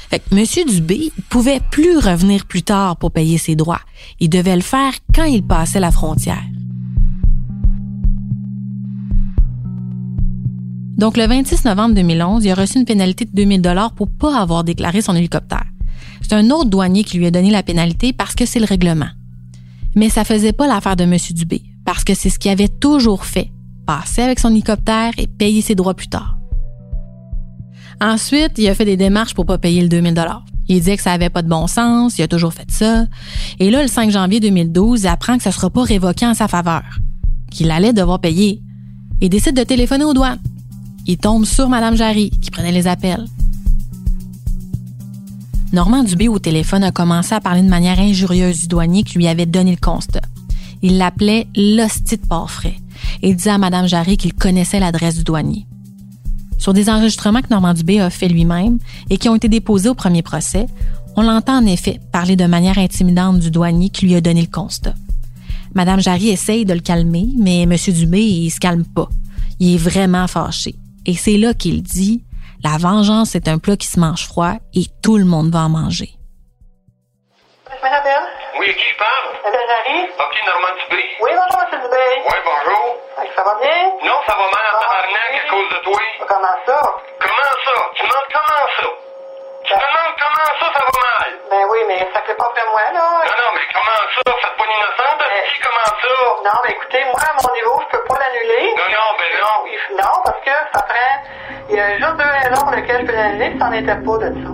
Fait 0.10 0.20
que 0.20 0.36
M. 0.36 0.66
Dubé 0.68 1.12
pouvait 1.30 1.60
plus 1.72 1.98
revenir 1.98 2.46
plus 2.46 2.64
tard 2.64 2.98
pour 2.98 3.12
payer 3.12 3.38
ses 3.38 3.56
droits. 3.56 3.82
Il 4.20 4.30
devait 4.30 4.56
le 4.56 4.62
faire 4.62 4.94
quand 5.14 5.26
il 5.26 5.44
passait 5.44 5.80
la 5.80 5.92
frontière. 5.92 6.44
Donc, 10.98 11.16
le 11.16 11.28
26 11.28 11.66
novembre 11.66 11.94
2011, 11.94 12.44
il 12.44 12.50
a 12.50 12.56
reçu 12.56 12.80
une 12.80 12.86
pénalité 12.86 13.26
de 13.26 13.32
2000 13.32 13.62
dollars 13.62 13.94
pour 13.94 14.10
pas 14.10 14.40
avoir 14.40 14.64
déclaré 14.64 15.02
son 15.02 15.16
hélicoptère. 15.16 15.66
C'est 16.22 16.34
un 16.34 16.50
autre 16.52 16.70
douanier 16.70 17.04
qui 17.04 17.18
lui 17.18 17.28
a 17.28 17.32
donné 17.32 17.52
la 17.52 17.64
pénalité 17.64 18.14
parce 18.14 18.36
que 18.36 18.46
c'est 18.46 18.60
le 18.60 18.66
règlement. 18.66 19.10
Mais 19.96 20.10
ça 20.10 20.24
faisait 20.24 20.54
pas 20.54 20.68
l'affaire 20.68 20.96
de 20.96 21.04
M. 21.04 21.18
Dubé, 21.32 21.64
parce 21.86 22.04
que 22.04 22.14
c'est 22.14 22.30
ce 22.30 22.40
qu'il 22.40 22.52
avait 22.52 22.68
toujours 22.68 23.26
fait, 23.26 23.52
passer 23.86 24.22
avec 24.22 24.40
son 24.40 24.52
hélicoptère 24.52 25.14
et 25.18 25.28
payer 25.28 25.62
ses 25.62 25.76
droits 25.76 25.96
plus 25.96 26.08
tard. 26.08 26.38
Ensuite, 28.00 28.54
il 28.58 28.68
a 28.68 28.76
fait 28.76 28.86
des 28.86 28.98
démarches 28.98 29.34
pour 29.34 29.46
pas 29.46 29.58
payer 29.58 29.82
le 29.82 29.90
2000 29.90 30.14
dollars. 30.14 30.46
Il 30.68 30.78
disait 30.80 30.98
que 30.98 31.04
ça 31.04 31.14
avait 31.14 31.30
pas 31.30 31.42
de 31.42 31.48
bon 31.48 31.66
sens, 31.66 32.18
il 32.18 32.22
a 32.22 32.28
toujours 32.28 32.54
fait 32.54 32.70
ça. 32.70 33.06
Et 33.60 33.72
là, 33.72 33.82
le 33.82 33.88
5 33.88 34.12
janvier 34.12 34.40
2012, 34.40 35.02
il 35.02 35.08
apprend 35.08 35.38
que 35.38 35.44
ça 35.44 35.52
sera 35.52 35.70
pas 35.70 35.84
révoqué 35.84 36.28
en 36.28 36.34
sa 36.34 36.48
faveur, 36.48 36.84
qu'il 37.50 37.72
allait 37.72 37.94
devoir 37.94 38.20
payer. 38.20 38.62
Il 39.22 39.30
décide 39.30 39.56
de 39.56 39.64
téléphoner 39.64 40.04
aux 40.04 40.14
douanes. 40.14 40.40
Il 41.08 41.18
tombe 41.18 41.46
sur 41.46 41.70
Mme 41.70 41.96
Jarry, 41.96 42.30
qui 42.30 42.52
prenait 42.52 42.74
les 42.74 42.86
appels. 42.86 43.26
Normand 45.74 46.04
Dubé 46.04 46.30
au 46.30 46.40
téléphone 46.40 46.84
a 46.84 46.92
commencé 46.92 47.36
à 47.36 47.42
parler 47.42 47.62
de 47.62 47.68
manière 47.68 48.00
injurieuse 48.00 48.62
du 48.62 48.68
douanier 48.68 49.04
qui 49.04 49.18
lui 49.18 49.28
avait 49.28 49.46
donné 49.46 49.72
le 49.72 49.78
constat. 49.78 50.22
Il 50.82 50.98
l'appelait 50.98 51.48
l'hostie 51.56 52.18
de 52.18 52.26
Portfrais 52.26 52.78
et 53.22 53.34
disait 53.34 53.50
à 53.50 53.58
Mme 53.58 53.88
Jarry 53.88 54.16
qu'il 54.16 54.34
connaissait 54.34 54.80
l'adresse 54.80 55.18
du 55.18 55.24
douanier. 55.26 55.66
Sur 56.58 56.74
des 56.74 56.90
enregistrements 56.90 57.42
que 57.42 57.50
Normand 57.50 57.74
Dubé 57.74 58.00
a 58.00 58.10
fait 58.10 58.30
lui-même 58.30 58.80
et 59.10 59.18
qui 59.18 59.28
ont 59.28 59.36
été 59.36 59.50
déposés 59.50 59.90
au 59.90 59.94
premier 59.94 60.22
procès, 60.22 60.68
on 61.18 61.22
l'entend 61.22 61.58
en 61.58 61.66
effet 61.66 62.00
parler 62.14 62.36
de 62.36 62.46
manière 62.46 62.78
intimidante 62.78 63.40
du 63.40 63.52
douanier 63.52 63.90
qui 63.90 64.06
lui 64.06 64.16
a 64.16 64.22
donné 64.22 64.42
le 64.42 64.48
constat. 64.48 64.96
Madame 65.76 66.00
Jarry 66.00 66.30
essaye 66.30 66.66
de 66.66 66.74
le 66.74 66.80
calmer, 66.80 67.28
mais 67.38 67.64
M. 67.64 67.76
Dubé, 67.90 68.24
il 68.24 68.50
se 68.50 68.60
calme 68.60 68.86
pas. 68.86 69.10
Il 69.60 69.76
est 69.76 69.78
vraiment 69.78 70.28
fâché. 70.28 70.76
Et 71.06 71.16
c'est 71.16 71.38
là 71.38 71.54
qu'il 71.54 71.84
dit 71.84 72.24
la 72.70 72.78
vengeance 72.78 73.34
est 73.36 73.48
un 73.48 73.60
plat 73.60 73.78
qui 73.78 73.88
se 73.88 73.98
mange 73.98 74.28
froid 74.28 74.56
et 74.74 74.86
tout 75.02 75.18
le 75.18 75.24
monde 75.24 75.50
va 75.54 75.60
en 75.60 75.70
manger. 75.70 76.12
Oui, 78.60 78.68
qui 78.76 78.88
je 78.92 78.98
parle? 78.98 79.28
Madame 79.46 79.68
Jarry? 79.72 80.00
Ok, 80.20 80.36
Normand 80.48 80.76
Dubé. 80.82 81.04
Oui, 81.24 81.32
bonjour, 81.32 81.62
M. 81.64 81.80
Dubé. 81.80 82.06
Oui, 82.28 82.38
bonjour. 82.44 82.84
Ça 83.36 83.44
va 83.44 83.56
bien? 83.62 83.80
Non, 84.04 84.20
ça 84.28 84.34
va 84.34 84.46
mal 84.52 84.66
en 84.68 84.80
tabarnak 84.82 85.32
à 85.40 85.50
cause 85.50 85.70
de 85.72 85.80
toi. 85.86 86.00
Comment 86.28 86.58
ça? 86.66 86.80
Comment 87.24 87.54
ça? 87.64 87.76
Tu 87.96 88.04
demandes 88.04 88.32
comment 88.36 88.68
ça? 88.76 88.90
Tu 89.64 89.74
demandes 89.74 90.16
comment 90.20 90.52
ça, 90.60 90.68
ça 90.76 90.82
va 90.84 90.97
mais 91.88 92.00
ça 92.14 92.20
fait 92.26 92.36
pas 92.36 92.46
après 92.48 92.66
moi, 92.72 92.82
là. 92.94 93.06
Non, 93.26 93.36
non, 93.42 93.50
mais 93.56 93.66
comment 93.74 94.02
ça? 94.14 94.22
Faites 94.42 94.58
pas 94.58 94.66
l'innocente, 94.68 95.22
Euh, 95.22 95.42
dis 95.48 95.60
comment 95.64 95.90
ça? 96.02 96.16
Non, 96.46 96.58
mais 96.64 96.72
écoutez, 96.72 97.04
moi, 97.06 97.20
à 97.22 97.34
mon 97.40 97.50
niveau, 97.56 97.76
je 97.84 97.88
peux 97.98 98.04
pas 98.06 98.18
l'annuler. 98.20 98.66
Non, 98.78 98.88
non, 98.92 99.08
ben 99.20 99.32
non. 99.42 99.58
Non, 100.04 100.14
parce 100.24 100.42
que 100.44 100.56
ça 100.74 100.82
prend... 100.84 101.14
Il 101.70 101.76
y 101.76 101.80
a 101.80 101.98
juste 101.98 102.16
deux 102.18 102.32
raisons 102.44 102.62
pour 102.64 102.72
lesquelles 102.76 103.02
je 103.02 103.06
peux 103.08 103.14
l'annuler, 103.14 103.50
puis 103.52 103.60
c'en 103.60 103.72
était 103.72 104.00
pas 104.08 104.18
de 104.24 104.30
ça. 104.40 104.52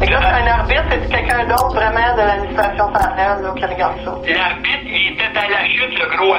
Fait 0.00 0.06
que 0.06 0.12
là, 0.12 0.20
c'est 0.22 0.42
un 0.42 0.46
arbitre, 0.46 0.82
c'est 0.90 1.08
quelqu'un 1.10 1.44
d'autre 1.44 1.74
vraiment 1.74 2.14
de 2.16 2.22
l'administration 2.22 2.86
centrale 2.94 3.42
là, 3.42 3.52
qui 3.54 3.64
regarde 3.66 3.96
ça? 4.04 4.12
L'arbitre, 4.24 4.84
il 4.86 5.12
était 5.12 5.38
à 5.38 5.48
la 5.48 5.64
chute, 5.66 5.98
le 5.98 6.06
gros 6.16 6.34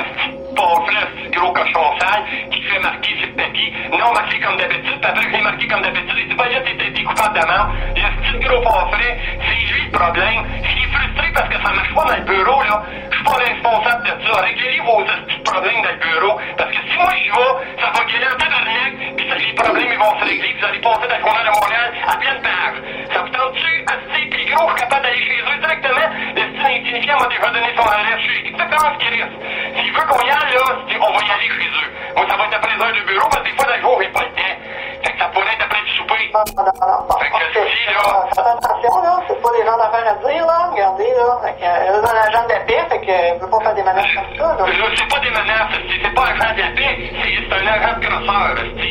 ce 0.58 1.30
gros 1.30 1.52
cochon 1.54 2.00
sale, 2.00 2.24
qui 2.52 2.62
fait 2.62 2.80
marquer 2.80 3.16
sur 3.18 3.28
le 3.28 3.34
papier. 3.34 3.74
Non 3.92 4.14
marqué 4.14 4.40
comme 4.40 4.58
d'habitude, 4.58 5.00
puis 5.00 5.10
après, 5.10 5.28
j'ai 5.32 5.42
marqué 5.42 5.68
comme 5.68 5.82
d'habitude. 5.82 6.18
Il 6.18 6.28
dit, 6.30 6.36
bah, 6.36 6.46
là, 6.50 6.60
t'es 6.62 7.04
coupable 7.04 7.40
de 7.40 7.46
mort. 7.46 7.70
Le 7.96 8.40
petit 8.40 8.46
gros 8.46 8.62
pauvre, 8.62 8.98
c'est 9.00 9.74
lui 9.74 9.84
le 9.86 9.92
problème. 9.92 10.46
S'il 10.64 10.84
est 10.84 10.92
frustré 10.92 11.32
parce 11.34 11.50
que 11.50 11.56
ça 11.56 11.74
marche 11.74 11.94
pas 11.94 12.04
dans 12.06 12.18
le 12.18 12.24
bureau, 12.24 12.64
là, 12.64 12.84
je 13.10 13.16
suis 13.16 13.24
pas 13.24 13.32
responsable 13.32 14.04
de 14.04 14.14
ça. 14.26 14.42
Réglez 14.42 14.82
vos 14.82 15.04
petits 15.04 15.40
problèmes 15.44 15.82
dans 15.82 15.92
le 15.92 15.98
bureau. 15.98 16.40
Parce 16.58 16.72
que 16.72 16.78
si 16.88 16.98
moi 16.98 17.14
je 17.16 17.32
vais, 17.32 17.82
ça 17.82 17.92
va 17.92 18.06
gueuler 18.06 18.28
en 18.28 18.38
tabarnak, 18.38 18.94
puis 19.18 19.26
les 19.32 19.54
problèmes, 19.54 19.92
ils 19.92 20.00
vont 20.00 20.20
se 20.20 20.26
régler. 20.26 20.56
Vous 20.60 20.66
allez 20.66 20.80
passer 20.80 21.08
dans 21.08 21.16
le 21.16 21.22
journal 21.22 21.46
de 21.46 21.52
Montréal 21.52 21.90
à 22.08 22.16
pleine 22.18 22.42
page. 22.42 22.78
Ça 23.14 23.20
vous 23.22 23.30
tente-tu, 23.30 23.86
Asti, 23.88 24.22
puis 24.30 24.46
gros, 24.52 24.68
je 24.70 24.74
suis 24.74 24.82
capable 24.82 25.04
d'aller 25.04 25.24
chez 25.26 25.40
eux 25.42 25.60
directement. 25.60 26.10
Le 26.36 26.42
style 26.42 26.72
insignifiant 26.82 27.20
m'a 27.20 27.28
déjà 27.28 27.50
donné 27.50 27.70
son 27.76 27.88
adresse. 27.88 28.22
Je 28.22 28.32
sais 28.32 28.48
exactement 28.48 28.90
ce 28.94 28.98
qu'il 29.00 29.14
reste. 29.22 29.38
S'il 29.76 29.92
veut 29.92 30.06
qu'on 30.08 30.22
y 30.26 30.30
aille, 30.30 30.41
là, 30.54 30.66
c'est- 30.88 31.00
on 31.00 31.12
va 31.12 31.22
y 31.22 31.32
aller 31.32 31.50
chez 31.50 31.70
eux. 31.70 31.90
Moi, 32.16 32.26
ça 32.30 32.36
va 32.38 32.44
être 32.46 32.56
après 32.58 32.72
les 32.76 32.82
heures 32.84 32.94
du 32.94 33.04
bureau, 33.04 33.28
parce 33.30 33.44
que 33.44 33.50
des 33.50 33.56
fois, 33.56 33.66
dans 33.66 33.76
le 33.76 33.82
jour, 33.82 33.96
j'ai 34.02 34.10
pas 34.10 34.22
le 34.26 34.32
temps. 34.36 34.56
Fait 35.04 35.12
que 35.14 35.18
ça 35.20 35.26
pourrait 35.34 35.54
être 35.54 35.66
après 35.66 35.82
le 35.82 35.90
souper. 35.98 36.24
Bon, 36.34 36.44
non. 36.58 36.72
Bon, 37.10 37.18
Fait 37.20 37.30
que 37.30 37.62
si, 37.70 37.86
là- 37.90 38.26
Faites 38.36 38.48
attention, 38.48 39.02
là. 39.04 39.14
C'est 39.28 39.42
pas 39.42 39.52
des 39.58 39.66
gens 39.66 39.78
d'affaires 39.78 40.08
à 40.12 40.16
dire, 40.26 40.46
là. 40.46 40.58
Regardez, 40.72 41.12
là. 41.18 41.28
Fait 41.44 41.54
que, 41.60 41.66
elle 41.66 41.96
est 41.96 42.02
dans 42.02 42.14
l'agent 42.14 42.44
de 42.46 42.54
la 42.54 42.60
paix, 42.68 42.84
fait 42.90 43.02
que, 43.02 43.12
elle 43.12 43.40
veut 43.40 43.50
pas 43.50 43.60
faire 43.62 43.76
des 43.76 43.84
menaces 43.84 44.14
comme 44.16 44.32
ça, 44.38 44.48
là. 44.58 44.64
Là, 44.68 44.88
c'est 44.96 45.08
pas 45.12 45.20
des 45.20 45.30
menaces, 45.32 45.72
c'est 45.74 46.00
c'est 46.04 46.14
pas 46.16 46.26
un 46.28 46.40
agent 46.40 46.56
de 46.56 46.62
la 46.62 46.72
paix, 46.78 46.94
c'est 47.02 47.34
c'est 47.42 47.54
un 47.54 47.68
agent 47.68 47.94
de 48.00 48.06
crosseur, 48.06 48.52
esti. 48.66 48.90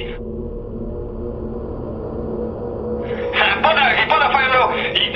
Ça 3.39 3.47
n'a 3.47 3.57
pas 3.63 3.75
d'affaire 3.75 4.49
là. 4.53 4.69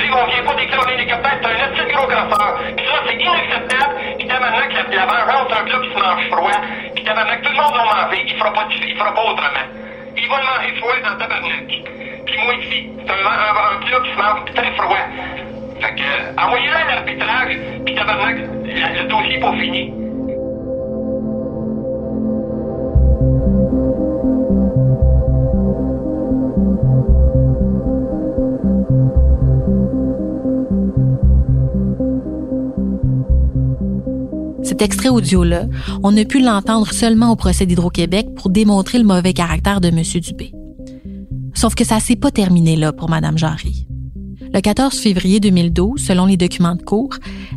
Il 0.04 0.10
dit 0.10 0.16
on 0.20 0.26
vient 0.26 0.42
pas 0.44 0.54
d'éclairer 0.54 0.96
l'hélicoptère, 0.96 1.38
c'est 1.40 1.80
un 1.80 1.84
de 1.84 1.92
gros 1.92 2.06
crosseur. 2.06 2.60
Puis 2.76 2.86
ça, 2.86 3.00
c'est 3.06 3.14
inacceptable. 3.14 3.94
Puis 4.18 4.28
tabarnak, 4.28 4.72
la, 4.74 5.06
vengeance, 5.06 5.46
c'est 5.48 5.56
un 5.56 5.64
plat 5.64 5.78
qui 5.80 5.88
se 5.88 5.98
mange 5.98 6.28
froid. 6.28 6.60
Puis 6.94 7.04
tabarnak, 7.04 7.42
tout 7.42 7.50
le 7.50 7.56
monde 7.56 7.72
va 7.72 7.84
manger. 7.84 8.24
Il 8.26 8.34
fera 8.36 8.52
pas, 8.52 8.68
il 8.70 8.96
fera 8.96 9.14
pas 9.14 9.22
autrement. 9.22 9.66
Il 10.16 10.28
va 10.28 10.36
le 10.40 10.44
manger 10.44 10.76
froid 10.76 10.94
dans 11.02 11.16
tabarnak. 11.16 11.66
Puis 12.26 12.38
moi 12.44 12.54
ici, 12.54 12.90
c'est 13.00 13.12
un, 13.12 13.16
un, 13.16 13.76
un 13.76 13.86
plat 13.86 14.00
qui 14.04 14.10
se 14.10 14.16
mange 14.16 14.44
très 14.54 14.72
froid. 14.72 15.06
Fait 15.80 15.94
que, 15.94 16.02
euh, 16.02 16.44
envoyez-le 16.44 16.76
à 16.76 16.84
l'arbitrage, 16.84 17.58
puis 17.86 17.94
tabarnak, 17.94 18.36
le 18.36 19.08
dossier 19.08 19.36
est 19.36 19.40
pas 19.40 19.52
fini. 19.52 20.03
Cet 34.74 34.82
extrait 34.82 35.08
audio-là, 35.08 35.66
on 36.02 36.16
a 36.16 36.24
pu 36.24 36.40
l'entendre 36.40 36.92
seulement 36.92 37.30
au 37.30 37.37
procès 37.37 37.64
d'Hydro-Québec 37.64 38.26
pour 38.34 38.50
démontrer 38.50 38.98
le 38.98 39.04
mauvais 39.04 39.32
caractère 39.32 39.80
de 39.80 39.87
M. 39.87 40.02
Dubé. 40.20 40.50
Sauf 41.54 41.76
que 41.76 41.84
ça 41.84 42.00
s'est 42.00 42.16
pas 42.16 42.32
terminé 42.32 42.74
là 42.74 42.92
pour 42.92 43.08
Mme 43.08 43.38
Jarry. 43.38 43.87
Le 44.52 44.60
14 44.60 44.98
février 44.98 45.38
2012, 45.38 46.02
selon 46.02 46.26
les 46.26 46.37
documents 46.37 46.74
de 46.74 46.82
cour, 46.82 47.10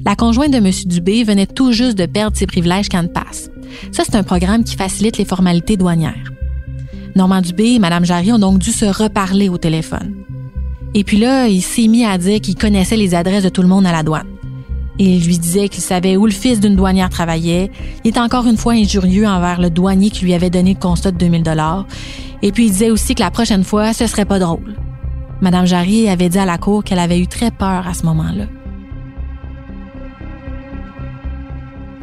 la 0.06 0.16
conjointe 0.16 0.52
de 0.52 0.58
M. 0.58 0.70
Dubé 0.86 1.24
venait 1.24 1.48
tout 1.48 1.72
juste 1.72 1.98
de 1.98 2.06
perdre 2.06 2.38
ses 2.38 2.46
privilèges 2.46 2.88
CanPass. 2.88 3.50
Ça, 3.92 4.04
c'est 4.06 4.16
un 4.16 4.22
programme 4.22 4.64
qui 4.64 4.76
facilite 4.76 5.18
les 5.18 5.26
formalités 5.26 5.76
douanières. 5.76 6.32
Normand 7.16 7.42
Dubé 7.42 7.74
et 7.74 7.80
Mme 7.80 8.06
Jarry 8.06 8.32
ont 8.32 8.38
donc 8.38 8.60
dû 8.60 8.72
se 8.72 8.86
reparler 8.86 9.50
au 9.50 9.58
téléphone. 9.58 10.18
Et 10.94 11.04
puis 11.04 11.18
là, 11.18 11.48
il 11.48 11.64
s'est 11.64 11.88
mis 11.88 12.06
à 12.06 12.20
dire 12.20 12.40
qu'il 12.42 12.54
connaissait 12.54 12.96
les 12.96 13.16
adresses 13.16 13.44
de 13.44 13.50
tout 13.50 13.64
le 13.64 13.68
monde 13.68 13.88
à 13.88 13.92
la 13.92 14.04
douane. 14.04 14.37
Il 15.00 15.24
lui 15.24 15.38
disait 15.38 15.70
qu'il 15.70 15.84
savait 15.84 16.18
où 16.18 16.26
le 16.26 16.32
fils 16.32 16.60
d'une 16.60 16.76
douanière 16.76 17.10
travaillait. 17.10 17.72
Il 18.04 18.10
était 18.10 18.20
encore 18.20 18.48
une 18.48 18.58
fois 18.58 18.74
injurieux 18.74 19.28
envers 19.28 19.62
le 19.62 19.70
douanier 19.70 20.10
qui 20.10 20.26
lui 20.26 20.34
avait 20.34 20.50
donné 20.50 20.74
le 20.74 20.80
constat 20.80 21.12
de 21.12 21.18
2000 21.18 21.44
dollars. 21.44 21.86
Et 22.42 22.52
puis 22.52 22.66
il 22.66 22.72
disait 22.72 22.90
aussi 22.90 23.14
que 23.14 23.22
la 23.22 23.32
prochaine 23.32 23.64
fois, 23.64 23.94
ce 23.94 24.08
serait 24.08 24.26
pas 24.26 24.40
drôle. 24.40 24.76
Madame 25.42 25.68
Jarry 25.68 26.10
avait 26.10 26.30
dit 26.30 26.40
à 26.40 26.46
la 26.46 26.58
cour 26.58 26.84
qu'elle 26.84 27.00
avait 27.00 27.20
eu 27.20 27.28
très 27.28 27.52
peur 27.52 27.88
à 27.88 27.94
ce 27.94 28.06
moment-là. 28.06 28.46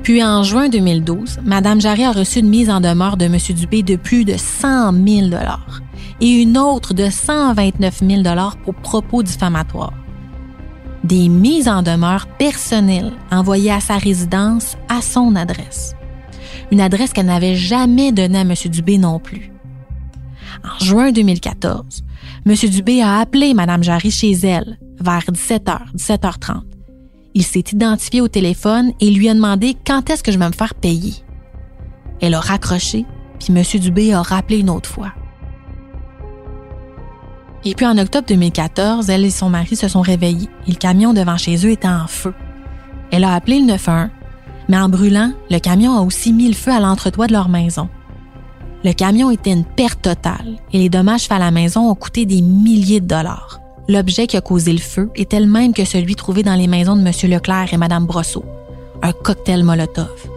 Puis 0.04 0.22
en 0.22 0.42
juin 0.42 0.68
2012, 0.68 1.40
Madame 1.44 1.80
Jarry 1.80 2.04
a 2.04 2.12
reçu 2.12 2.40
une 2.40 2.48
mise 2.48 2.70
en 2.70 2.80
demeure 2.80 3.16
de 3.16 3.24
M. 3.24 3.38
Dubé 3.56 3.82
de 3.82 3.96
plus 3.96 4.24
de 4.24 4.36
100 4.36 4.92
000 4.92 5.28
dollars 5.28 5.80
et 6.20 6.42
une 6.42 6.58
autre 6.58 6.94
de 6.94 7.08
129 7.10 8.00
000 8.06 8.22
dollars 8.22 8.56
pour 8.58 8.74
propos 8.74 9.22
diffamatoires 9.22 10.03
des 11.04 11.28
mises 11.28 11.68
en 11.68 11.82
demeure 11.82 12.26
personnelles 12.38 13.12
envoyées 13.30 13.70
à 13.70 13.80
sa 13.80 13.98
résidence 13.98 14.76
à 14.88 15.02
son 15.02 15.36
adresse. 15.36 15.94
Une 16.72 16.80
adresse 16.80 17.12
qu'elle 17.12 17.26
n'avait 17.26 17.54
jamais 17.54 18.10
donnée 18.10 18.38
à 18.38 18.40
M. 18.40 18.54
Dubé 18.66 18.98
non 18.98 19.20
plus. 19.20 19.52
En 20.64 20.82
juin 20.82 21.12
2014, 21.12 22.02
M. 22.46 22.54
Dubé 22.70 23.02
a 23.02 23.18
appelé 23.18 23.52
Mme 23.52 23.84
Jarry 23.84 24.10
chez 24.10 24.32
elle 24.32 24.78
vers 24.98 25.24
17h, 25.30 25.94
17h30. 25.94 26.62
Il 27.34 27.42
s'est 27.44 27.64
identifié 27.72 28.20
au 28.20 28.28
téléphone 28.28 28.92
et 29.00 29.10
lui 29.10 29.28
a 29.28 29.34
demandé 29.34 29.76
quand 29.86 30.08
est-ce 30.08 30.22
que 30.22 30.32
je 30.32 30.38
vais 30.38 30.48
me 30.48 30.52
faire 30.52 30.74
payer. 30.74 31.14
Elle 32.20 32.34
a 32.34 32.40
raccroché, 32.40 33.04
puis 33.38 33.52
M. 33.54 33.62
Dubé 33.80 34.14
a 34.14 34.22
rappelé 34.22 34.60
une 34.60 34.70
autre 34.70 34.88
fois. 34.88 35.12
Et 37.66 37.74
puis 37.74 37.86
en 37.86 37.96
octobre 37.96 38.26
2014, 38.28 39.08
elle 39.08 39.24
et 39.24 39.30
son 39.30 39.48
mari 39.48 39.74
se 39.74 39.88
sont 39.88 40.02
réveillés 40.02 40.50
et 40.66 40.70
le 40.70 40.76
camion 40.76 41.14
devant 41.14 41.38
chez 41.38 41.56
eux 41.66 41.70
était 41.70 41.88
en 41.88 42.06
feu. 42.06 42.34
Elle 43.10 43.24
a 43.24 43.32
appelé 43.32 43.58
le 43.60 43.66
911, 43.66 44.10
mais 44.68 44.78
en 44.78 44.88
brûlant, 44.88 45.32
le 45.50 45.58
camion 45.58 45.96
a 45.96 46.02
aussi 46.02 46.32
mis 46.32 46.48
le 46.48 46.54
feu 46.54 46.72
à 46.72 46.80
l'entretoit 46.80 47.26
de 47.26 47.32
leur 47.32 47.48
maison. 47.48 47.88
Le 48.84 48.92
camion 48.92 49.30
était 49.30 49.52
une 49.52 49.64
perte 49.64 50.02
totale 50.02 50.56
et 50.72 50.78
les 50.78 50.90
dommages 50.90 51.22
faits 51.22 51.36
à 51.36 51.38
la 51.38 51.50
maison 51.50 51.90
ont 51.90 51.94
coûté 51.94 52.26
des 52.26 52.42
milliers 52.42 53.00
de 53.00 53.06
dollars. 53.06 53.60
L'objet 53.88 54.26
qui 54.26 54.36
a 54.36 54.42
causé 54.42 54.72
le 54.72 54.78
feu 54.78 55.10
était 55.14 55.40
le 55.40 55.46
même 55.46 55.72
que 55.72 55.86
celui 55.86 56.16
trouvé 56.16 56.42
dans 56.42 56.54
les 56.54 56.66
maisons 56.66 56.96
de 56.96 57.00
M. 57.00 57.12
Leclerc 57.30 57.72
et 57.72 57.78
Mme 57.78 58.04
Brosseau, 58.04 58.44
un 59.02 59.12
cocktail 59.12 59.62
Molotov. 59.62 60.33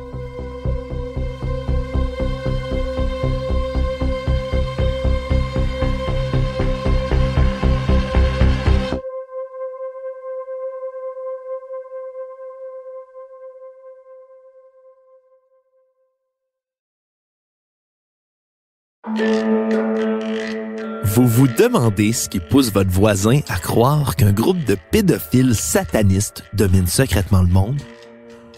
Vous 21.37 21.47
demandez 21.47 22.13
ce 22.13 22.27
qui 22.29 22.39
pousse 22.39 22.71
votre 22.71 22.89
voisin 22.89 23.41
à 23.47 23.59
croire 23.59 24.15
qu'un 24.15 24.33
groupe 24.33 24.65
de 24.65 24.75
pédophiles 24.89 25.53
satanistes 25.53 26.43
domine 26.53 26.87
secrètement 26.87 27.43
le 27.43 27.47
monde? 27.47 27.79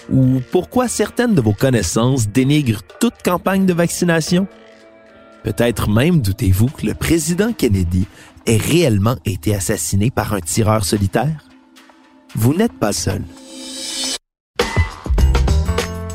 Ou 0.10 0.40
pourquoi 0.50 0.88
certaines 0.88 1.36
de 1.36 1.42
vos 1.42 1.52
connaissances 1.52 2.30
dénigrent 2.30 2.84
toute 3.02 3.22
campagne 3.22 3.66
de 3.66 3.74
vaccination? 3.74 4.48
Peut-être 5.44 5.90
même 5.90 6.22
doutez-vous 6.22 6.68
que 6.68 6.86
le 6.86 6.94
président 6.94 7.52
Kennedy 7.52 8.08
ait 8.46 8.56
réellement 8.56 9.18
été 9.26 9.54
assassiné 9.54 10.10
par 10.10 10.34
un 10.34 10.40
tireur 10.40 10.86
solitaire? 10.86 11.50
Vous 12.34 12.54
n'êtes 12.54 12.80
pas 12.80 12.94
seul. 12.94 13.24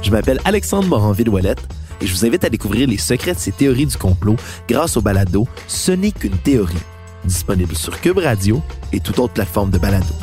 Je 0.01 0.11
m'appelle 0.11 0.41
Alexandre 0.47 0.89
Moranville-Ouellette 0.89 1.69
et 2.01 2.07
je 2.07 2.13
vous 2.15 2.25
invite 2.27 2.45
à 2.45 2.51
découvrir 2.51 2.89
les 2.89 2.99
secrets 2.99 3.35
de 3.35 3.39
ces 3.39 3.53
théories 3.53 3.87
du 3.87 3.97
complot 3.97 4.37
grâce 4.69 4.97
au 4.97 5.01
balado 5.01 5.47
Ce 5.69 5.93
n'est 5.93 6.13
qu'une 6.13 6.39
théorie, 6.39 6.75
disponible 7.25 7.75
sur 7.75 8.01
Cube 8.01 8.19
Radio 8.19 8.63
et 8.93 9.01
toute 9.01 9.19
autre 9.19 9.35
plateforme 9.35 9.71
de 9.71 9.79
balado. 9.79 10.15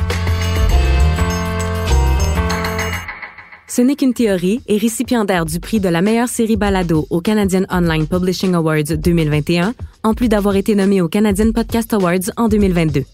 Ce 3.74 3.80
n'est 3.80 3.96
qu'une 3.96 4.12
théorie 4.12 4.60
est 4.68 4.76
récipiendaire 4.76 5.46
du 5.46 5.58
prix 5.58 5.80
de 5.80 5.88
la 5.88 6.02
meilleure 6.02 6.28
série 6.28 6.56
balado 6.56 7.06
au 7.08 7.22
Canadian 7.22 7.62
Online 7.70 8.06
Publishing 8.06 8.52
Awards 8.52 8.98
2021, 8.98 9.72
en 10.02 10.12
plus 10.12 10.28
d'avoir 10.28 10.56
été 10.56 10.74
nommé 10.74 11.00
au 11.00 11.08
Canadian 11.08 11.52
Podcast 11.52 11.94
Awards 11.94 12.30
en 12.36 12.48
2022. 12.48 13.04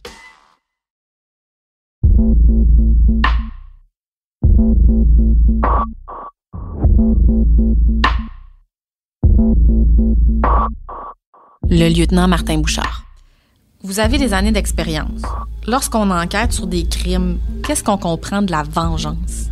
Le 11.70 11.88
lieutenant 11.88 12.28
Martin 12.28 12.58
Bouchard. 12.58 13.04
Vous 13.82 14.00
avez 14.00 14.18
des 14.18 14.32
années 14.32 14.52
d'expérience. 14.52 15.22
Lorsqu'on 15.66 16.10
enquête 16.10 16.52
sur 16.52 16.66
des 16.66 16.86
crimes, 16.86 17.38
qu'est-ce 17.64 17.84
qu'on 17.84 17.98
comprend 17.98 18.42
de 18.42 18.50
la 18.50 18.62
vengeance? 18.62 19.50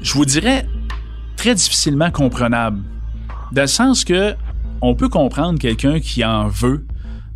Je 0.00 0.14
vous 0.14 0.24
dirais 0.24 0.66
très 1.36 1.54
difficilement 1.54 2.10
comprenable. 2.10 2.82
Dans 3.52 3.62
le 3.62 3.66
sens 3.66 4.04
que 4.04 4.34
on 4.80 4.94
peut 4.94 5.08
comprendre 5.08 5.58
quelqu'un 5.58 6.00
qui 6.00 6.24
en 6.24 6.48
veut, 6.48 6.86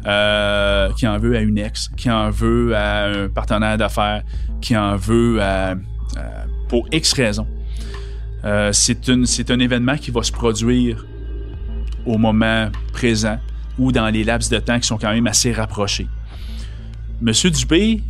euh, 0.07 0.91
qui 0.93 1.07
en 1.07 1.19
veut 1.19 1.37
à 1.37 1.41
une 1.41 1.59
ex, 1.59 1.89
qui 1.97 2.11
en 2.11 2.31
veut 2.31 2.77
à 2.77 3.07
un 3.07 3.29
partenaire 3.29 3.77
d'affaires, 3.77 4.23
qui 4.61 4.77
en 4.77 4.97
veut 4.97 5.41
pour 6.69 6.87
X 6.93 7.13
raisons. 7.15 7.47
Euh, 8.45 8.71
c'est 8.73 9.51
un 9.51 9.59
événement 9.59 9.97
qui 9.97 10.11
va 10.11 10.23
se 10.23 10.33
produire 10.33 11.05
au 12.07 12.19
moment 12.19 12.71
présent 12.93 13.39
ou 13.79 13.93
dans 13.93 14.09
les 14.09 14.25
laps 14.25 14.51
de 14.51 14.59
temps 14.59 14.79
qui 14.79 14.87
sont 14.87 14.99
quand 14.99 15.13
même 15.13 15.27
assez 15.27 15.53
rapprochés. 15.53 16.09
Monsieur 17.21 17.51
Dubé 17.51 18.01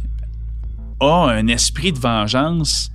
a 1.01 1.31
un 1.31 1.47
esprit 1.47 1.93
de 1.93 1.99
vengeance 1.99 2.91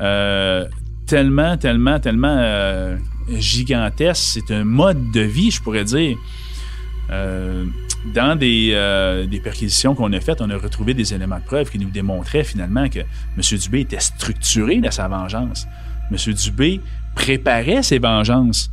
euh, 0.00 0.66
tellement, 1.06 1.56
tellement, 1.56 1.98
tellement 1.98 2.36
euh, 2.38 2.96
gigantesque. 3.30 4.40
C'est 4.46 4.54
un 4.54 4.64
mode 4.64 5.10
de 5.12 5.20
vie, 5.20 5.50
je 5.50 5.62
pourrais 5.62 5.84
dire. 5.84 6.16
Dans 8.14 8.36
des, 8.36 9.26
des 9.28 9.40
perquisitions 9.40 9.94
qu'on 9.94 10.12
a 10.12 10.20
faites, 10.20 10.40
on 10.40 10.50
a 10.50 10.56
retrouvé 10.56 10.94
des 10.94 11.12
éléments 11.14 11.38
de 11.38 11.44
preuve 11.44 11.70
qui 11.70 11.78
nous 11.78 11.90
démontraient 11.90 12.44
finalement 12.44 12.88
que 12.88 13.00
M. 13.00 13.58
Dubé 13.58 13.80
était 13.80 14.00
structuré 14.00 14.80
dans 14.80 14.90
sa 14.90 15.08
vengeance. 15.08 15.66
M. 16.10 16.34
Dubé 16.34 16.80
préparait 17.14 17.82
ses 17.82 17.98
vengeances. 17.98 18.70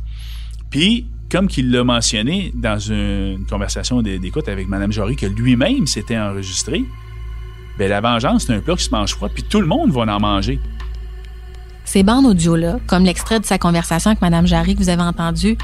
Puis, 0.70 1.06
comme 1.30 1.48
qu'il 1.48 1.70
l'a 1.70 1.82
mentionné 1.84 2.52
dans 2.54 2.78
une 2.78 3.44
conversation 3.48 4.02
d'écoute 4.02 4.48
avec 4.48 4.68
Mme 4.68 4.92
Jory, 4.92 5.16
que 5.16 5.26
lui-même 5.26 5.86
s'était 5.86 6.18
enregistré, 6.18 6.84
ben 7.78 7.88
la 7.88 8.00
vengeance, 8.00 8.44
c'est 8.46 8.54
un 8.54 8.60
plat 8.60 8.76
qui 8.76 8.84
se 8.84 8.90
mange 8.90 9.14
froid, 9.14 9.28
puis 9.28 9.42
tout 9.42 9.60
le 9.60 9.66
monde 9.66 9.90
va 9.90 10.02
en 10.02 10.20
manger. 10.20 10.60
Ces 11.84 12.02
bandes 12.02 12.26
audio-là, 12.26 12.78
comme 12.86 13.04
l'extrait 13.04 13.40
de 13.40 13.44
sa 13.44 13.58
conversation 13.58 14.10
avec 14.10 14.22
Mme 14.22 14.46
Jarry 14.46 14.74
que 14.74 14.80
vous 14.80 14.88
avez 14.88 15.02
entendu, 15.02 15.58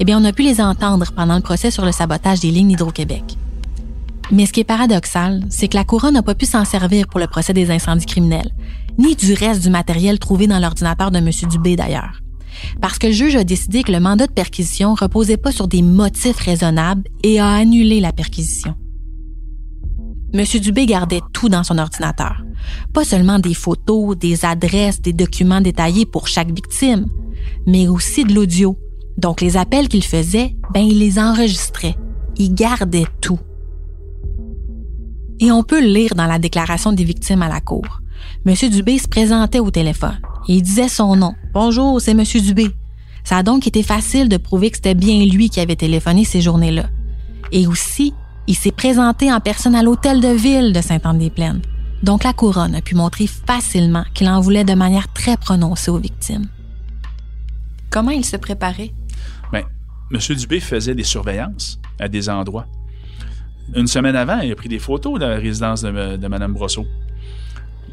eh 0.00 0.04
bien, 0.04 0.20
on 0.20 0.24
a 0.24 0.32
pu 0.32 0.42
les 0.42 0.60
entendre 0.60 1.06
pendant 1.12 1.34
le 1.34 1.42
procès 1.42 1.70
sur 1.70 1.84
le 1.84 1.92
sabotage 1.92 2.40
des 2.40 2.50
lignes 2.50 2.68
d'Hydro-Québec. 2.68 3.24
Mais 4.30 4.46
ce 4.46 4.52
qui 4.52 4.60
est 4.60 4.64
paradoxal, 4.64 5.42
c'est 5.50 5.68
que 5.68 5.76
la 5.76 5.84
Couronne 5.84 6.14
n'a 6.14 6.22
pas 6.22 6.34
pu 6.34 6.46
s'en 6.46 6.64
servir 6.64 7.08
pour 7.08 7.18
le 7.18 7.26
procès 7.26 7.52
des 7.52 7.70
incendies 7.70 8.06
criminels, 8.06 8.50
ni 8.98 9.14
du 9.14 9.32
reste 9.32 9.62
du 9.62 9.70
matériel 9.70 10.18
trouvé 10.18 10.46
dans 10.46 10.58
l'ordinateur 10.58 11.10
de 11.10 11.18
M. 11.18 11.30
Dubé 11.50 11.76
d'ailleurs. 11.76 12.20
Parce 12.80 12.98
que 12.98 13.06
le 13.06 13.12
juge 13.12 13.36
a 13.36 13.44
décidé 13.44 13.82
que 13.82 13.92
le 13.92 14.00
mandat 14.00 14.26
de 14.26 14.32
perquisition 14.32 14.94
reposait 14.94 15.36
pas 15.36 15.52
sur 15.52 15.68
des 15.68 15.82
motifs 15.82 16.38
raisonnables 16.38 17.04
et 17.22 17.38
a 17.38 17.48
annulé 17.48 18.00
la 18.00 18.12
perquisition. 18.12 18.74
M. 20.34 20.44
Dubé 20.60 20.86
gardait 20.86 21.22
tout 21.32 21.48
dans 21.48 21.64
son 21.64 21.78
ordinateur. 21.78 22.44
Pas 22.92 23.04
seulement 23.04 23.38
des 23.38 23.54
photos, 23.54 24.16
des 24.18 24.44
adresses, 24.44 25.00
des 25.00 25.12
documents 25.12 25.60
détaillés 25.60 26.04
pour 26.04 26.28
chaque 26.28 26.52
victime, 26.52 27.06
mais 27.66 27.88
aussi 27.88 28.24
de 28.24 28.34
l'audio. 28.34 28.76
Donc 29.16 29.40
les 29.40 29.56
appels 29.56 29.88
qu'il 29.88 30.04
faisait, 30.04 30.56
ben 30.74 30.80
il 30.80 30.98
les 30.98 31.18
enregistrait. 31.18 31.96
Il 32.36 32.54
gardait 32.54 33.06
tout. 33.20 33.38
Et 35.40 35.50
on 35.50 35.62
peut 35.62 35.80
le 35.80 35.92
lire 35.92 36.14
dans 36.14 36.26
la 36.26 36.38
déclaration 36.38 36.92
des 36.92 37.04
victimes 37.04 37.42
à 37.42 37.48
la 37.48 37.60
cour. 37.60 38.00
M. 38.46 38.54
Dubé 38.70 38.98
se 38.98 39.08
présentait 39.08 39.60
au 39.60 39.70
téléphone 39.70 40.18
il 40.48 40.62
disait 40.62 40.88
son 40.88 41.14
nom. 41.14 41.34
Bonjour, 41.52 42.00
c'est 42.00 42.12
M. 42.12 42.24
Dubé. 42.24 42.70
Ça 43.22 43.36
a 43.36 43.42
donc 43.42 43.66
été 43.66 43.82
facile 43.82 44.28
de 44.28 44.38
prouver 44.38 44.70
que 44.70 44.76
c'était 44.76 44.94
bien 44.94 45.24
lui 45.26 45.50
qui 45.50 45.60
avait 45.60 45.76
téléphoné 45.76 46.24
ces 46.24 46.40
journées-là. 46.40 46.86
Et 47.52 47.66
aussi, 47.66 48.14
il 48.46 48.56
s'est 48.56 48.72
présenté 48.72 49.30
en 49.30 49.40
personne 49.40 49.74
à 49.74 49.82
l'hôtel 49.82 50.20
de 50.20 50.28
ville 50.28 50.72
de 50.72 50.80
Sainte-Anne-des-Plaines. 50.80 51.60
Donc 52.02 52.24
la 52.24 52.32
couronne 52.32 52.74
a 52.74 52.80
pu 52.80 52.94
montrer 52.94 53.26
facilement 53.26 54.04
qu'il 54.14 54.28
en 54.28 54.40
voulait 54.40 54.64
de 54.64 54.72
manière 54.74 55.12
très 55.12 55.36
prononcée 55.36 55.90
aux 55.90 55.98
victimes. 55.98 56.46
Comment 57.90 58.10
il 58.10 58.24
se 58.24 58.36
préparait? 58.36 58.92
Bien, 59.52 59.64
M. 60.10 60.36
Dubé 60.36 60.60
faisait 60.60 60.94
des 60.94 61.04
surveillances 61.04 61.78
à 62.00 62.08
des 62.08 62.30
endroits. 62.30 62.66
Une 63.74 63.86
semaine 63.86 64.16
avant, 64.16 64.38
il 64.38 64.50
a 64.50 64.54
pris 64.54 64.70
des 64.70 64.78
photos 64.78 65.20
de 65.20 65.26
la 65.26 65.36
résidence 65.36 65.82
de, 65.82 66.16
de 66.16 66.28
Mme 66.28 66.54
Brosseau. 66.54 66.86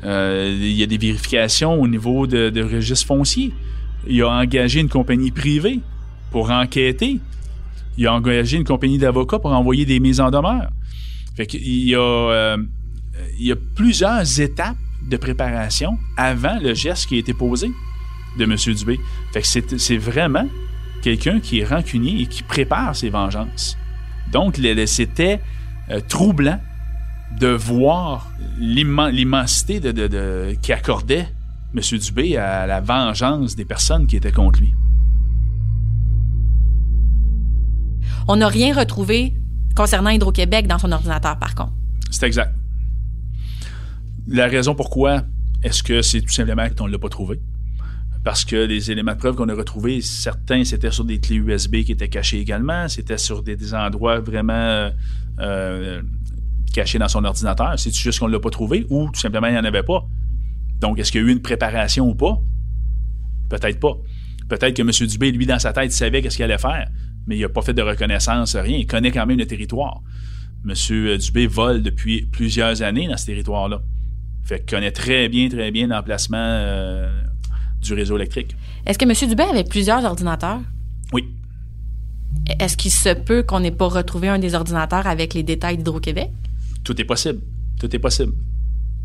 Euh, 0.05 0.55
il 0.57 0.73
y 0.73 0.83
a 0.83 0.85
des 0.85 0.97
vérifications 0.97 1.81
au 1.81 1.87
niveau 1.87 2.27
de, 2.27 2.49
de 2.49 2.61
registre 2.61 3.07
foncier. 3.07 3.51
Il 4.07 4.21
a 4.21 4.29
engagé 4.29 4.79
une 4.79 4.89
compagnie 4.89 5.31
privée 5.31 5.79
pour 6.31 6.51
enquêter. 6.51 7.19
Il 7.97 8.07
a 8.07 8.13
engagé 8.13 8.57
une 8.57 8.65
compagnie 8.65 8.97
d'avocats 8.97 9.39
pour 9.39 9.51
envoyer 9.51 9.85
des 9.85 9.99
mises 9.99 10.19
en 10.19 10.29
demeure. 10.29 10.69
Euh, 11.39 12.57
il 13.39 13.45
y 13.45 13.51
a 13.51 13.55
plusieurs 13.75 14.39
étapes 14.39 14.77
de 15.09 15.17
préparation 15.17 15.97
avant 16.17 16.59
le 16.61 16.73
geste 16.73 17.07
qui 17.07 17.15
a 17.15 17.19
été 17.19 17.33
posé 17.33 17.71
de 18.37 18.43
M. 18.43 18.55
Dubé. 18.75 18.99
C'est 19.41 19.97
vraiment 19.97 20.47
quelqu'un 21.01 21.39
qui 21.39 21.59
est 21.59 21.65
rancunier 21.65 22.21
et 22.21 22.25
qui 22.25 22.43
prépare 22.43 22.95
ses 22.95 23.09
vengeances. 23.09 23.77
Donc, 24.31 24.59
c'était 24.87 25.39
euh, 25.89 25.99
troublant 26.07 26.59
de 27.39 27.47
voir 27.47 28.31
l'immensité 28.59 29.79
de, 29.79 29.91
de, 29.91 30.07
de, 30.07 30.55
qui 30.61 30.71
accordait 30.71 31.27
M. 31.75 31.99
Dubé 31.99 32.37
à 32.37 32.65
la 32.65 32.79
vengeance 32.79 33.55
des 33.55 33.65
personnes 33.65 34.07
qui 34.07 34.15
étaient 34.15 34.31
contre 34.31 34.59
lui. 34.59 34.73
On 38.27 38.37
n'a 38.37 38.47
rien 38.47 38.73
retrouvé 38.73 39.33
concernant 39.75 40.09
Hydro-Québec 40.09 40.67
dans 40.67 40.79
son 40.79 40.91
ordinateur, 40.91 41.37
par 41.37 41.53
contre. 41.53 41.73
C'est 42.09 42.25
exact. 42.25 42.55
La 44.27 44.47
raison 44.47 44.73
pourquoi 44.73 45.23
est-ce 45.63 45.83
que 45.83 46.01
c'est 46.01 46.21
tout 46.21 46.31
simplement 46.31 46.67
qu'on 46.69 46.87
ne 46.87 46.91
l'a 46.91 46.99
pas 46.99 47.09
trouvé? 47.09 47.39
Parce 48.23 48.43
que 48.43 48.55
les 48.55 48.89
éléments 48.89 49.13
de 49.13 49.17
preuve 49.17 49.35
qu'on 49.35 49.49
a 49.49 49.53
retrouvés, 49.53 50.01
certains, 50.01 50.63
c'était 50.63 50.89
sur 50.89 51.05
des 51.05 51.19
clés 51.19 51.35
USB 51.35 51.83
qui 51.83 51.91
étaient 51.91 52.07
cachées 52.07 52.39
également, 52.39 52.87
c'était 52.87 53.19
sur 53.19 53.43
des, 53.43 53.55
des, 53.55 53.75
endroits 53.75 54.19
vraiment 54.19 54.89
euh, 55.39 56.01
cachés 56.75 56.99
dans 56.99 57.07
son 57.07 57.23
ordinateur? 57.23 57.73
C'est 57.77 57.93
juste 57.93 58.19
qu'on 58.19 58.27
ne 58.27 58.33
l'a 58.33 58.39
pas 58.39 58.49
trouvé 58.49 58.85
ou 58.89 59.09
tout 59.09 59.19
simplement 59.19 59.47
il 59.47 59.53
n'y 59.53 59.59
en 59.59 59.63
avait 59.63 59.83
pas? 59.83 60.05
Donc, 60.79 60.99
est-ce 60.99 61.11
qu'il 61.11 61.21
y 61.21 61.23
a 61.23 61.27
eu 61.27 61.31
une 61.31 61.41
préparation 61.41 62.07
ou 62.07 62.15
pas? 62.15 62.37
Peut-être 63.49 63.79
pas. 63.79 63.93
Peut-être 64.49 64.75
que 64.75 64.81
M. 64.81 65.07
Dubé, 65.07 65.31
lui, 65.31 65.45
dans 65.45 65.59
sa 65.59 65.73
tête, 65.73 65.91
savait 65.91 66.21
qu'est-ce 66.21 66.35
qu'il 66.35 66.45
allait 66.45 66.57
faire, 66.57 66.87
mais 67.27 67.37
il 67.37 67.41
n'a 67.41 67.49
pas 67.49 67.61
fait 67.61 67.73
de 67.73 67.81
reconnaissance, 67.81 68.55
rien. 68.55 68.77
Il 68.77 68.85
connaît 68.85 69.11
quand 69.11 69.25
même 69.25 69.37
le 69.37 69.47
territoire. 69.47 70.01
M. 70.67 71.17
Dubé 71.17 71.47
vole 71.47 71.81
depuis 71.81 72.27
plusieurs 72.31 72.81
années 72.81 73.07
dans 73.07 73.17
ce 73.17 73.25
territoire-là. 73.25 73.81
Fait 74.43 74.59
qu'il 74.59 74.77
connaît 74.77 74.91
très 74.91 75.29
bien, 75.29 75.49
très 75.49 75.71
bien 75.71 75.87
l'emplacement 75.87 76.37
euh, 76.37 77.09
du 77.81 77.93
réseau 77.93 78.17
électrique. 78.17 78.55
Est-ce 78.85 78.99
que 78.99 79.05
M. 79.05 79.29
Dubé 79.29 79.43
avait 79.43 79.63
plusieurs 79.63 80.03
ordinateurs? 80.03 80.59
Oui. 81.13 81.27
Est-ce 82.59 82.77
qu'il 82.77 82.91
se 82.91 83.13
peut 83.13 83.43
qu'on 83.43 83.61
n'ait 83.61 83.71
pas 83.71 83.87
retrouvé 83.87 84.27
un 84.27 84.37
des 84.37 84.53
ordinateurs 84.53 85.07
avec 85.07 85.33
les 85.33 85.43
détails 85.43 85.77
d'Hydro-Québec? 85.77 86.29
Tout 86.85 87.01
est 87.01 87.05
possible. 87.05 87.41
Tout 87.79 87.93
est 87.93 87.99
possible. 87.99 88.31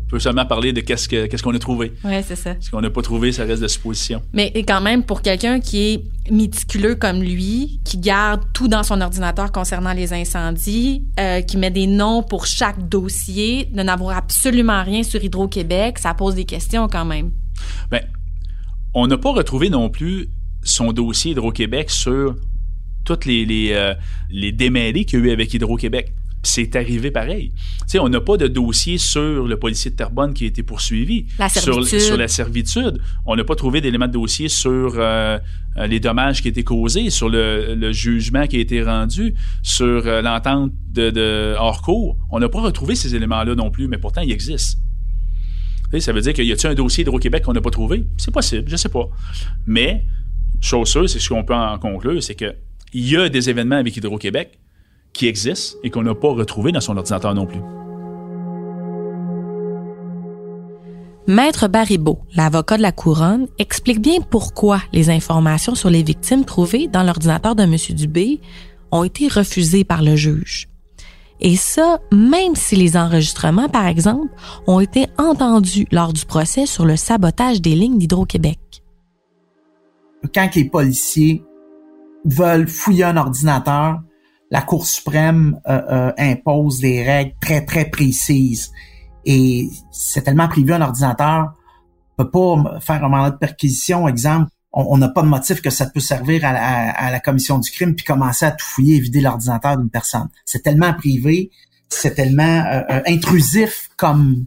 On 0.01 0.09
peut 0.11 0.19
seulement 0.19 0.45
parler 0.45 0.71
de 0.71 0.81
qu'est-ce 0.81 1.09
qu'on 1.09 1.27
qu 1.27 1.41
qu'on 1.41 1.55
a 1.55 1.59
trouvé. 1.59 1.93
Oui, 2.03 2.13
c'est 2.25 2.35
ça. 2.35 2.55
Ce 2.59 2.69
qu'on 2.69 2.81
n'a 2.81 2.89
pas 2.89 3.01
trouvé, 3.01 3.31
ça 3.31 3.43
reste 3.43 3.61
de 3.61 3.67
supposition. 3.67 4.21
Mais 4.33 4.51
quand 4.67 4.81
même, 4.81 5.03
pour 5.03 5.21
quelqu'un 5.21 5.59
qui 5.59 5.93
est 5.93 6.03
méticuleux 6.31 6.95
comme 6.95 7.21
lui, 7.21 7.79
qui 7.83 7.97
garde 7.97 8.43
tout 8.53 8.67
dans 8.67 8.83
son 8.83 9.01
ordinateur 9.01 9.51
concernant 9.51 9.93
les 9.93 10.13
incendies, 10.13 11.05
euh, 11.19 11.41
qui 11.41 11.57
met 11.57 11.71
des 11.71 11.87
noms 11.87 12.23
pour 12.23 12.45
chaque 12.45 12.87
dossier, 12.87 13.69
de 13.73 13.81
n'avoir 13.81 14.17
absolument 14.17 14.83
rien 14.83 15.01
sur 15.01 15.23
Hydro-Québec, 15.23 15.97
ça 15.97 16.13
pose 16.13 16.35
des 16.35 16.45
questions 16.45 16.87
quand 16.87 17.05
même. 17.05 17.31
Bien, 17.89 18.01
on 18.93 19.07
n'a 19.07 19.17
pas 19.17 19.31
retrouvé 19.31 19.69
non 19.69 19.89
plus 19.89 20.29
son 20.61 20.91
dossier 20.91 21.31
Hydro-Québec 21.31 21.89
sur 21.89 22.35
toutes 23.05 23.25
les, 23.25 23.45
les, 23.45 23.71
euh, 23.71 23.95
les 24.29 24.51
démêlés 24.51 25.05
qu'il 25.05 25.19
y 25.19 25.21
a 25.23 25.25
eu 25.25 25.31
avec 25.31 25.53
Hydro-Québec 25.53 26.13
c'est 26.43 26.75
arrivé 26.75 27.11
pareil. 27.11 27.51
Tu 27.51 27.83
sais, 27.87 27.99
on 27.99 28.09
n'a 28.09 28.21
pas 28.21 28.37
de 28.37 28.47
dossier 28.47 28.97
sur 28.97 29.45
le 29.47 29.57
policier 29.57 29.91
de 29.91 29.95
Terrebonne 29.95 30.33
qui 30.33 30.45
a 30.45 30.47
été 30.47 30.63
poursuivi. 30.63 31.27
La 31.37 31.49
sur, 31.49 31.85
sur, 31.85 32.17
la 32.17 32.27
servitude. 32.27 32.99
On 33.25 33.35
n'a 33.35 33.43
pas 33.43 33.55
trouvé 33.55 33.81
d'éléments 33.81 34.07
de 34.07 34.13
dossier 34.13 34.49
sur 34.49 34.93
euh, 34.95 35.37
les 35.77 35.99
dommages 35.99 36.41
qui 36.41 36.47
étaient 36.47 36.63
causés, 36.63 37.09
sur 37.09 37.29
le, 37.29 37.75
le, 37.75 37.91
jugement 37.91 38.47
qui 38.47 38.57
a 38.57 38.59
été 38.59 38.81
rendu, 38.81 39.35
sur 39.61 40.07
euh, 40.07 40.21
l'entente 40.21 40.71
de, 40.91 41.11
de, 41.11 41.55
hors 41.57 41.81
cours. 41.81 42.17
On 42.31 42.39
n'a 42.39 42.49
pas 42.49 42.61
retrouvé 42.61 42.95
ces 42.95 43.15
éléments-là 43.15 43.55
non 43.55 43.69
plus, 43.69 43.87
mais 43.87 43.97
pourtant, 43.97 44.21
ils 44.21 44.31
existent. 44.31 44.79
Ça 45.99 46.13
veut 46.13 46.21
dire 46.21 46.33
qu'il 46.33 46.45
y 46.45 46.51
a-t-il 46.53 46.71
un 46.71 46.73
dossier 46.73 47.03
d'Hydro-Québec 47.03 47.43
qu'on 47.43 47.53
n'a 47.53 47.61
pas 47.61 47.69
trouvé? 47.69 48.05
C'est 48.17 48.31
possible, 48.31 48.69
je 48.69 48.77
sais 48.77 48.89
pas. 48.89 49.09
Mais, 49.67 50.05
chose 50.61 50.87
sûre, 50.87 51.09
c'est 51.09 51.19
ce 51.19 51.29
qu'on 51.29 51.43
peut 51.43 51.53
en 51.53 51.77
conclure, 51.77 52.23
c'est 52.23 52.35
que 52.35 52.55
il 52.93 53.09
y 53.09 53.17
a 53.17 53.29
des 53.29 53.49
événements 53.49 53.77
avec 53.77 53.95
Hydro-Québec 53.95 54.59
qui 55.13 55.27
existe 55.27 55.77
et 55.83 55.89
qu'on 55.89 56.03
n'a 56.03 56.15
pas 56.15 56.31
retrouvé 56.31 56.71
dans 56.71 56.81
son 56.81 56.97
ordinateur 56.97 57.33
non 57.33 57.45
plus. 57.45 57.61
Maître 61.27 61.67
Baribeau, 61.67 62.19
l'avocat 62.35 62.77
de 62.77 62.81
la 62.81 62.91
couronne, 62.91 63.47
explique 63.59 64.01
bien 64.01 64.21
pourquoi 64.21 64.81
les 64.91 65.09
informations 65.09 65.75
sur 65.75 65.89
les 65.89 66.03
victimes 66.03 66.45
trouvées 66.45 66.87
dans 66.87 67.03
l'ordinateur 67.03 67.55
de 67.55 67.63
M. 67.63 67.75
Dubé 67.91 68.41
ont 68.91 69.03
été 69.03 69.27
refusées 69.27 69.83
par 69.83 70.01
le 70.01 70.15
juge. 70.15 70.67
Et 71.39 71.55
ça, 71.55 71.99
même 72.11 72.55
si 72.55 72.75
les 72.75 72.97
enregistrements, 72.97 73.69
par 73.69 73.87
exemple, 73.87 74.27
ont 74.67 74.79
été 74.79 75.07
entendus 75.17 75.87
lors 75.91 76.13
du 76.13 76.25
procès 76.25 76.65
sur 76.65 76.85
le 76.85 76.95
sabotage 76.95 77.61
des 77.61 77.75
lignes 77.75 77.97
d'Hydro-Québec. 77.97 78.59
Quand 80.35 80.55
les 80.55 80.65
policiers 80.65 81.43
veulent 82.25 82.67
fouiller 82.67 83.05
un 83.05 83.17
ordinateur, 83.17 84.01
la 84.51 84.61
Cour 84.61 84.85
suprême 84.85 85.59
euh, 85.67 85.81
euh, 85.89 86.13
impose 86.17 86.79
des 86.79 87.03
règles 87.03 87.33
très, 87.41 87.65
très 87.65 87.85
précises. 87.89 88.71
Et 89.25 89.69
c'est 89.91 90.23
tellement 90.23 90.49
prévu 90.49 90.73
un 90.73 90.81
ordinateur 90.81 91.53
peut 92.17 92.29
pas 92.29 92.79
faire 92.81 93.03
un 93.03 93.09
mandat 93.09 93.31
de 93.31 93.37
perquisition, 93.37 94.07
exemple, 94.07 94.51
on 94.73 94.97
n'a 94.97 95.09
pas 95.09 95.21
de 95.21 95.27
motif 95.27 95.61
que 95.61 95.69
ça 95.69 95.85
peut 95.87 95.99
servir 95.99 96.45
à 96.45 97.11
la, 97.11 97.19
commission 97.19 97.59
du 97.59 97.69
crime 97.71 97.93
puis 97.93 98.05
commencer 98.05 98.45
à 98.45 98.51
tout 98.51 98.65
fouiller 98.65 98.97
et 98.97 98.99
vider 98.99 99.19
l'ordinateur 99.19 99.77
d'une 99.77 99.89
personne. 99.89 100.29
C'est 100.45 100.61
tellement 100.61 100.93
privé, 100.93 101.51
c'est 101.89 102.15
tellement 102.15 102.63
euh, 102.67 102.81
euh 102.89 103.01
intrusif 103.07 103.89
comme 103.97 104.45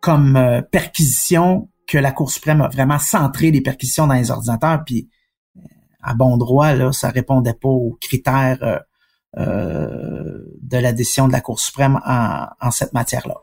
comme 0.00 0.62
perquisition 0.72 1.68
que 1.86 1.98
la 1.98 2.10
Cour 2.10 2.30
suprême 2.30 2.62
a 2.62 2.68
vraiment 2.68 2.98
centré 2.98 3.50
les 3.50 3.60
perquisitions 3.60 4.06
dans 4.06 4.14
les 4.14 4.30
ordinateurs 4.30 4.82
puis 4.84 5.08
à 6.02 6.14
bon 6.14 6.36
droit 6.36 6.72
là, 6.74 6.92
ça 6.92 7.10
répondait 7.10 7.54
pas 7.54 7.68
aux 7.68 7.96
critères 8.00 8.82
de 9.36 10.78
la 10.78 10.92
décision 10.92 11.28
de 11.28 11.32
la 11.32 11.40
Cour 11.40 11.60
suprême 11.60 12.00
en, 12.06 12.46
en 12.60 12.70
cette 12.70 12.92
matière-là. 12.92 13.36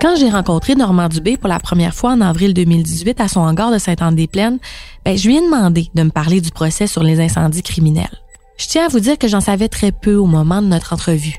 Quand 0.00 0.16
j'ai 0.16 0.30
rencontré 0.30 0.74
Normand 0.76 1.08
Dubé 1.08 1.36
pour 1.36 1.48
la 1.50 1.60
première 1.60 1.94
fois 1.94 2.12
en 2.12 2.22
avril 2.22 2.54
2018 2.54 3.20
à 3.20 3.28
son 3.28 3.40
hangar 3.40 3.70
de 3.70 3.76
Sainte-Anne-des-Plaines, 3.76 4.58
ben, 5.04 5.14
je 5.14 5.28
lui 5.28 5.36
ai 5.36 5.40
demandé 5.42 5.90
de 5.94 6.02
me 6.02 6.08
parler 6.08 6.40
du 6.40 6.50
procès 6.50 6.86
sur 6.86 7.02
les 7.02 7.20
incendies 7.20 7.62
criminels. 7.62 8.18
Je 8.56 8.66
tiens 8.66 8.86
à 8.86 8.88
vous 8.88 9.00
dire 9.00 9.18
que 9.18 9.28
j'en 9.28 9.42
savais 9.42 9.68
très 9.68 9.92
peu 9.92 10.14
au 10.14 10.24
moment 10.24 10.62
de 10.62 10.68
notre 10.68 10.94
entrevue. 10.94 11.38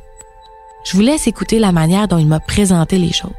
Je 0.83 0.93
vous 0.95 1.01
laisse 1.01 1.27
écouter 1.27 1.59
la 1.59 1.71
manière 1.71 2.07
dont 2.07 2.17
il 2.17 2.27
m'a 2.27 2.39
présenté 2.39 2.97
les 2.97 3.11
choses. 3.11 3.31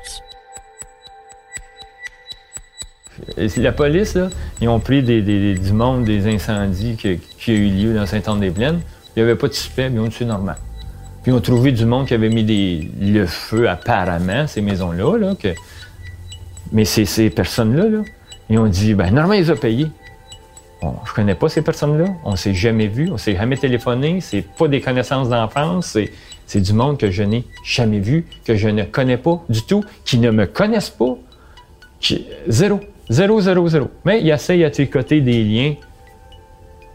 La 3.57 3.73
police, 3.73 4.15
là, 4.15 4.31
ils 4.61 4.69
ont 4.69 4.81
pris 4.81 5.03
des, 5.03 5.23
des- 5.23 5.55
du 5.55 5.73
monde 5.73 6.05
des 6.05 6.33
incendies 6.33 6.97
qui, 6.97 7.19
qui 7.19 7.51
a 7.51 7.55
eu 7.55 7.69
lieu 7.69 7.95
dans 7.95 8.07
Saint-Anne-des-Plaines. 8.07 8.81
Il 9.15 9.23
n'y 9.23 9.29
avait 9.29 9.39
pas 9.39 9.49
de 9.49 9.53
suspect, 9.53 9.91
mais 9.91 10.01
on 10.01 10.11
c'est 10.11 10.25
normal. 10.25 10.57
Puis 11.23 11.31
ils 11.31 11.35
ont 11.35 11.41
trouvé 11.41 11.73
du 11.73 11.85
monde 11.85 12.07
qui 12.07 12.15
avait 12.15 12.31
mis 12.31 12.43
des, 12.43 12.91
le 13.01 13.27
feu 13.27 13.69
apparemment, 13.69 14.47
ces 14.47 14.61
maisons-là. 14.61 15.19
Là. 15.19 15.35
Mais 16.73 16.85
ces, 16.85 17.05
ces 17.05 17.31
personnes-là, 17.31 17.89
là, 17.89 17.99
ils 18.49 18.59
ont 18.59 18.67
dit, 18.67 18.95
ben 18.95 19.07
normalement, 19.13 19.35
ils 19.35 19.53
ont 19.53 19.57
payé. 19.57 19.89
Bon, 20.81 20.97
je 21.07 21.13
connais 21.13 21.37
pas 21.37 21.49
ces 21.49 21.63
personnes-là. 21.63 22.07
On 22.25 22.35
s'est 22.35 22.55
jamais 22.55 22.89
vu, 22.89 23.09
on 23.13 23.19
s'est 23.19 23.37
jamais 23.37 23.57
téléphoné. 23.57 24.21
C'est 24.21 24.43
pas 24.43 24.67
des 24.67 24.81
connaissances 24.81 25.29
d'enfance. 25.29 25.87
C'est, 25.89 26.11
c'est 26.47 26.61
du 26.61 26.73
monde 26.73 26.99
que 26.99 27.11
je 27.11 27.23
n'ai 27.23 27.45
jamais 27.65 28.01
vu, 28.01 28.27
que 28.45 28.57
je 28.57 28.69
ne 28.69 28.83
connais 28.85 29.17
pas 29.17 29.43
du 29.49 29.63
tout, 29.63 29.85
qui 30.05 30.19
ne 30.19 30.31
me 30.31 30.47
connaissent 30.47 30.91
pas. 30.91 31.17
Qui- 32.01 32.27
Zéro. 32.49 32.81
Zéro, 33.09 33.41
zéro, 33.41 33.69
zéro. 33.69 33.89
Mais 34.05 34.21
il 34.21 34.31
essaye 34.31 34.65
à 34.65 34.71
tricoter 34.71 35.21
des 35.21 35.43
liens, 35.45 35.75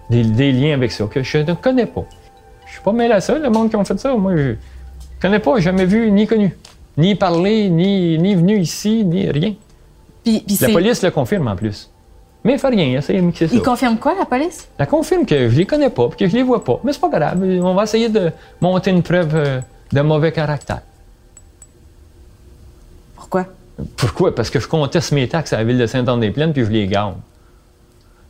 des, 0.09 0.23
des 0.23 0.51
liens 0.51 0.73
avec 0.73 0.91
ça, 0.91 1.05
que 1.05 1.21
je 1.23 1.37
ne 1.39 1.53
connais 1.53 1.85
pas. 1.85 2.05
Je 2.65 2.71
suis 2.73 2.81
pas 2.81 2.91
mêlé 2.93 3.13
à 3.13 3.21
ça, 3.21 3.37
le 3.37 3.49
monde 3.49 3.69
qui 3.69 3.75
ont 3.75 3.85
fait 3.85 3.99
ça. 3.99 4.15
Moi, 4.15 4.35
je 4.35 4.55
connais 5.21 5.39
pas, 5.39 5.59
jamais 5.59 5.85
vu, 5.85 6.09
ni 6.11 6.25
connu. 6.27 6.55
Ni 6.97 7.15
parlé, 7.15 7.69
ni, 7.69 8.17
ni 8.17 8.35
venu 8.35 8.57
ici, 8.59 9.03
ni 9.05 9.29
rien. 9.29 9.53
Puis, 10.23 10.43
puis 10.45 10.57
La 10.61 10.69
police 10.69 11.03
le 11.03 11.11
confirme 11.11 11.47
en 11.47 11.55
plus. 11.55 11.89
Mais 12.47 12.53
il 12.53 12.59
fait 12.59 12.69
rien, 12.69 12.97
de 12.97 13.19
mixer 13.19 13.49
ça. 13.49 13.55
Il 13.55 13.61
confirme 13.61 13.97
quoi, 13.97 14.15
la 14.17 14.23
police? 14.23 14.69
Elle 14.77 14.87
confirme 14.87 15.25
que 15.25 15.49
je 15.49 15.57
les 15.57 15.65
connais 15.65 15.89
pas, 15.89 16.07
puis 16.07 16.17
que 16.17 16.29
je 16.29 16.33
les 16.33 16.43
vois 16.43 16.63
pas. 16.63 16.79
Mais 16.81 16.93
c'est 16.93 17.01
pas 17.01 17.09
grave, 17.09 17.43
on 17.43 17.73
va 17.73 17.83
essayer 17.83 18.07
de 18.07 18.31
monter 18.61 18.89
une 18.89 19.03
preuve 19.03 19.35
euh, 19.35 19.59
de 19.91 19.99
mauvais 19.99 20.31
caractère. 20.31 20.79
Pourquoi? 23.17 23.47
Pourquoi? 23.97 24.33
Parce 24.33 24.49
que 24.49 24.61
je 24.61 24.67
conteste 24.69 25.11
mes 25.11 25.27
taxes 25.27 25.51
à 25.51 25.57
la 25.57 25.65
ville 25.65 25.77
de 25.77 25.85
Saint-Anne-des-Plaines, 25.85 26.53
puis 26.53 26.63
je 26.63 26.69
les 26.69 26.87
garde. 26.87 27.15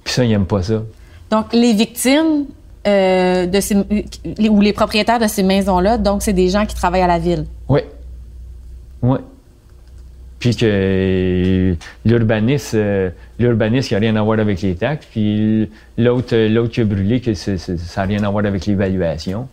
Puis 0.03 0.15
ça, 0.15 0.23
ils 0.23 0.29
n'aiment 0.29 0.47
pas 0.47 0.63
ça. 0.63 0.81
Donc, 1.29 1.53
les 1.53 1.73
victimes 1.73 2.45
euh, 2.87 3.45
de 3.45 3.59
ces, 3.59 3.75
ou 4.49 4.61
les 4.61 4.73
propriétaires 4.73 5.19
de 5.19 5.27
ces 5.27 5.43
maisons-là, 5.43 5.99
donc, 5.99 6.23
c'est 6.23 6.33
des 6.33 6.49
gens 6.49 6.65
qui 6.65 6.73
travaillent 6.73 7.03
à 7.03 7.07
la 7.07 7.19
ville? 7.19 7.45
Oui. 7.69 7.81
Oui. 9.03 9.19
Puis 10.39 10.55
que 10.55 11.75
l'urbaniste, 12.05 12.75
euh, 12.75 13.09
l'urbaniste, 13.39 13.91
il 13.91 13.95
n'a 13.95 13.99
rien 13.99 14.15
à 14.15 14.21
voir 14.21 14.39
avec 14.39 14.61
les 14.61 14.75
taxes. 14.75 15.07
Puis 15.09 15.69
l'autre, 15.97 16.33
euh, 16.33 16.47
l'autre 16.47 16.73
qui 16.73 16.81
a 16.81 16.85
brûlé, 16.85 17.21
que 17.21 17.33
ça 17.33 17.55
n'a 17.97 18.03
rien 18.03 18.23
à 18.23 18.29
voir 18.29 18.45
avec 18.45 18.65
l'évaluation. 18.65 19.47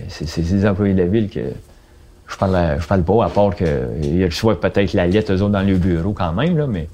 Euh, 0.00 0.02
C'est, 0.08 0.42
des 0.42 0.66
employés 0.66 0.94
de 0.94 1.00
la 1.00 1.06
ville 1.06 1.28
que 1.28 1.40
je 2.28 2.36
parle, 2.36 2.76
je 2.80 2.86
parle 2.86 3.02
pas, 3.04 3.24
à 3.24 3.28
part 3.28 3.54
qu'ils 3.54 4.24
reçoivent 4.24 4.58
peut-être 4.58 4.94
la 4.94 5.06
lettre, 5.06 5.32
eux 5.32 5.42
autres, 5.42 5.52
dans 5.52 5.62
le 5.62 5.76
bureau 5.76 6.12
quand 6.12 6.32
même, 6.32 6.58
là, 6.58 6.66
mais 6.66 6.88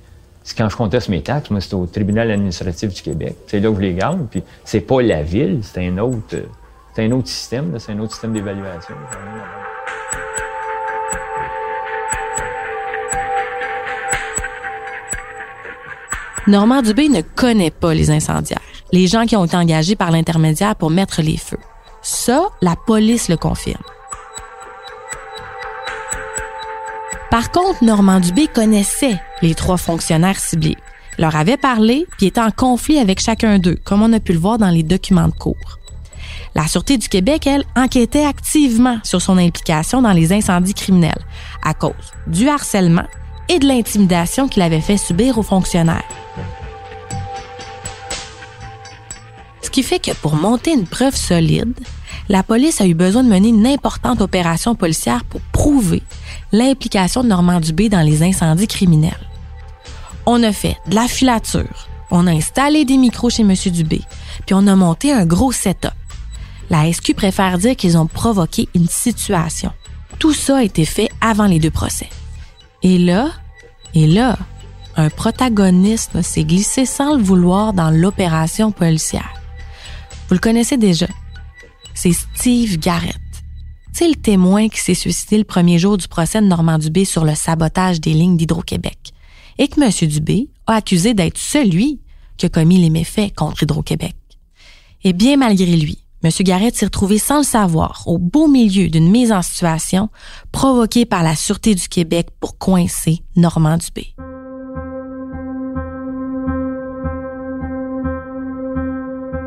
quand 0.56 0.68
je 0.68 0.76
conteste 0.76 1.08
mes 1.08 1.22
taxes, 1.22 1.50
moi, 1.50 1.60
c'est 1.60 1.74
au 1.74 1.86
tribunal 1.86 2.30
administratif 2.30 2.92
du 2.92 3.00
Québec. 3.00 3.36
C'est 3.46 3.60
là 3.60 3.70
que 3.70 3.76
je 3.76 3.80
les 3.80 3.94
garde. 3.94 4.26
Puis 4.30 4.42
c'est 4.64 4.80
pas 4.80 5.00
la 5.00 5.22
ville, 5.22 5.60
c'est 5.62 5.86
un 5.86 5.98
autre, 5.98 6.36
c'est 6.94 7.04
un 7.04 7.10
autre 7.12 7.28
système, 7.28 7.78
c'est 7.78 7.92
un 7.92 7.98
autre 8.00 8.12
système 8.12 8.32
d'évaluation. 8.32 8.94
Normand 16.48 16.82
Dubé 16.82 17.08
ne 17.08 17.20
connaît 17.20 17.70
pas 17.70 17.94
les 17.94 18.10
incendiaires, 18.10 18.60
les 18.90 19.06
gens 19.06 19.26
qui 19.26 19.36
ont 19.36 19.44
été 19.44 19.56
engagés 19.56 19.94
par 19.94 20.10
l'intermédiaire 20.10 20.74
pour 20.74 20.90
mettre 20.90 21.22
les 21.22 21.36
feux. 21.36 21.60
Ça, 22.02 22.48
la 22.60 22.74
police 22.74 23.28
le 23.28 23.36
confirme. 23.36 23.82
Par 27.30 27.52
contre, 27.52 27.84
Normand 27.84 28.18
Dubé 28.18 28.48
connaissait 28.48 29.20
les 29.40 29.54
trois 29.54 29.76
fonctionnaires 29.76 30.40
ciblés, 30.40 30.76
leur 31.16 31.36
avait 31.36 31.56
parlé 31.56 32.06
puis 32.18 32.26
était 32.26 32.40
en 32.40 32.50
conflit 32.50 32.98
avec 32.98 33.20
chacun 33.20 33.60
d'eux, 33.60 33.78
comme 33.84 34.02
on 34.02 34.12
a 34.12 34.18
pu 34.18 34.32
le 34.32 34.40
voir 34.40 34.58
dans 34.58 34.70
les 34.70 34.82
documents 34.82 35.28
de 35.28 35.34
cours. 35.34 35.78
La 36.56 36.66
Sûreté 36.66 36.98
du 36.98 37.08
Québec, 37.08 37.46
elle, 37.46 37.64
enquêtait 37.76 38.24
activement 38.24 38.98
sur 39.04 39.22
son 39.22 39.38
implication 39.38 40.02
dans 40.02 40.12
les 40.12 40.32
incendies 40.32 40.74
criminels 40.74 41.24
à 41.62 41.72
cause 41.72 42.12
du 42.26 42.48
harcèlement 42.48 43.06
et 43.52 43.58
de 43.58 43.66
l'intimidation 43.66 44.48
qu'il 44.48 44.62
avait 44.62 44.80
fait 44.80 44.96
subir 44.96 45.36
aux 45.36 45.42
fonctionnaires. 45.42 46.08
Ce 49.60 49.68
qui 49.68 49.82
fait 49.82 49.98
que 49.98 50.12
pour 50.12 50.36
monter 50.36 50.72
une 50.72 50.86
preuve 50.86 51.14
solide, 51.14 51.74
la 52.30 52.42
police 52.42 52.80
a 52.80 52.86
eu 52.86 52.94
besoin 52.94 53.22
de 53.22 53.28
mener 53.28 53.48
une 53.48 53.66
importante 53.66 54.22
opération 54.22 54.74
policière 54.74 55.24
pour 55.24 55.42
prouver 55.52 56.02
l'implication 56.50 57.22
de 57.22 57.28
Normand 57.28 57.60
Dubé 57.60 57.90
dans 57.90 58.00
les 58.00 58.22
incendies 58.22 58.66
criminels. 58.66 59.28
On 60.24 60.42
a 60.42 60.52
fait 60.52 60.78
de 60.86 60.94
la 60.94 61.06
filature, 61.06 61.88
on 62.10 62.26
a 62.26 62.30
installé 62.30 62.86
des 62.86 62.96
micros 62.96 63.28
chez 63.28 63.42
M. 63.42 63.52
Dubé, 63.66 64.00
puis 64.46 64.54
on 64.54 64.66
a 64.66 64.76
monté 64.76 65.12
un 65.12 65.26
gros 65.26 65.52
setup. 65.52 65.92
La 66.70 66.90
SQ 66.90 67.14
préfère 67.14 67.58
dire 67.58 67.76
qu'ils 67.76 67.98
ont 67.98 68.06
provoqué 68.06 68.70
une 68.74 68.88
situation. 68.88 69.72
Tout 70.18 70.32
ça 70.32 70.58
a 70.58 70.62
été 70.62 70.86
fait 70.86 71.10
avant 71.20 71.46
les 71.46 71.58
deux 71.58 71.70
procès. 71.70 72.08
Et 72.82 72.96
là, 72.96 73.30
et 73.94 74.06
là, 74.06 74.38
un 74.96 75.10
protagoniste 75.10 76.20
s'est 76.22 76.44
glissé 76.44 76.86
sans 76.86 77.16
le 77.16 77.22
vouloir 77.22 77.72
dans 77.72 77.90
l'opération 77.90 78.72
policière. 78.72 79.32
Vous 80.28 80.34
le 80.34 80.40
connaissez 80.40 80.76
déjà. 80.76 81.08
C'est 81.94 82.12
Steve 82.12 82.78
Garrett. 82.78 83.16
C'est 83.92 84.08
le 84.08 84.14
témoin 84.14 84.68
qui 84.68 84.80
s'est 84.80 84.94
suicidé 84.94 85.36
le 85.36 85.44
premier 85.44 85.78
jour 85.78 85.98
du 85.98 86.08
procès 86.08 86.40
de 86.40 86.46
Normand 86.46 86.78
Dubé 86.78 87.04
sur 87.04 87.24
le 87.24 87.34
sabotage 87.34 88.00
des 88.00 88.14
lignes 88.14 88.36
d'Hydro-Québec 88.36 89.12
et 89.58 89.68
que 89.68 89.80
M. 89.80 90.08
Dubé 90.08 90.48
a 90.66 90.76
accusé 90.76 91.12
d'être 91.12 91.36
celui 91.36 92.00
qui 92.38 92.46
a 92.46 92.48
commis 92.48 92.78
les 92.78 92.88
méfaits 92.88 93.34
contre 93.34 93.62
Hydro-Québec. 93.62 94.16
Et 95.04 95.12
bien 95.12 95.36
malgré 95.36 95.76
lui, 95.76 96.01
M. 96.22 96.30
Garrett 96.40 96.76
s'est 96.76 96.86
retrouvé 96.86 97.18
sans 97.18 97.38
le 97.38 97.44
savoir 97.44 98.04
au 98.06 98.18
beau 98.18 98.46
milieu 98.46 98.88
d'une 98.88 99.10
mise 99.10 99.32
en 99.32 99.42
situation 99.42 100.08
provoquée 100.52 101.04
par 101.04 101.22
la 101.22 101.34
Sûreté 101.34 101.74
du 101.74 101.88
Québec 101.88 102.28
pour 102.38 102.58
coincer 102.58 103.24
Normand 103.34 103.76
Dubé. 103.76 104.14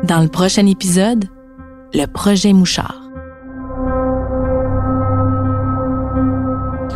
Dans 0.04 0.20
le 0.20 0.28
prochain 0.28 0.66
épisode, 0.66 1.24
le 1.94 2.06
projet 2.06 2.52
Mouchard. 2.52 3.05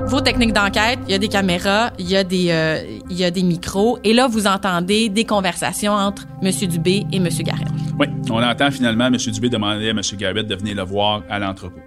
Vos 0.07 0.21
techniques 0.21 0.53
d'enquête, 0.53 0.99
il 1.07 1.13
y 1.13 1.15
a 1.15 1.19
des 1.19 1.29
caméras, 1.29 1.93
il 1.99 2.09
y 2.09 2.17
a 2.17 2.25
des, 2.25 2.51
euh, 2.51 2.83
il 3.11 3.17
y 3.17 3.25
a 3.25 3.31
des 3.31 3.43
micros, 3.43 3.99
et 4.03 4.13
là, 4.13 4.27
vous 4.27 4.47
entendez 4.47 5.09
des 5.09 5.25
conversations 5.25 5.93
entre 5.93 6.27
M. 6.43 6.51
Dubé 6.69 7.05
et 7.13 7.17
M. 7.17 7.29
Garrett. 7.43 7.69
Oui, 7.99 8.07
on 8.31 8.43
entend 8.43 8.71
finalement 8.71 9.07
M. 9.07 9.17
Dubé 9.17 9.49
demander 9.49 9.89
à 9.89 9.91
M. 9.91 10.01
Garrett 10.19 10.47
de 10.47 10.55
venir 10.55 10.75
le 10.77 10.83
voir 10.83 11.23
à 11.29 11.39
l'entrepôt. 11.39 11.81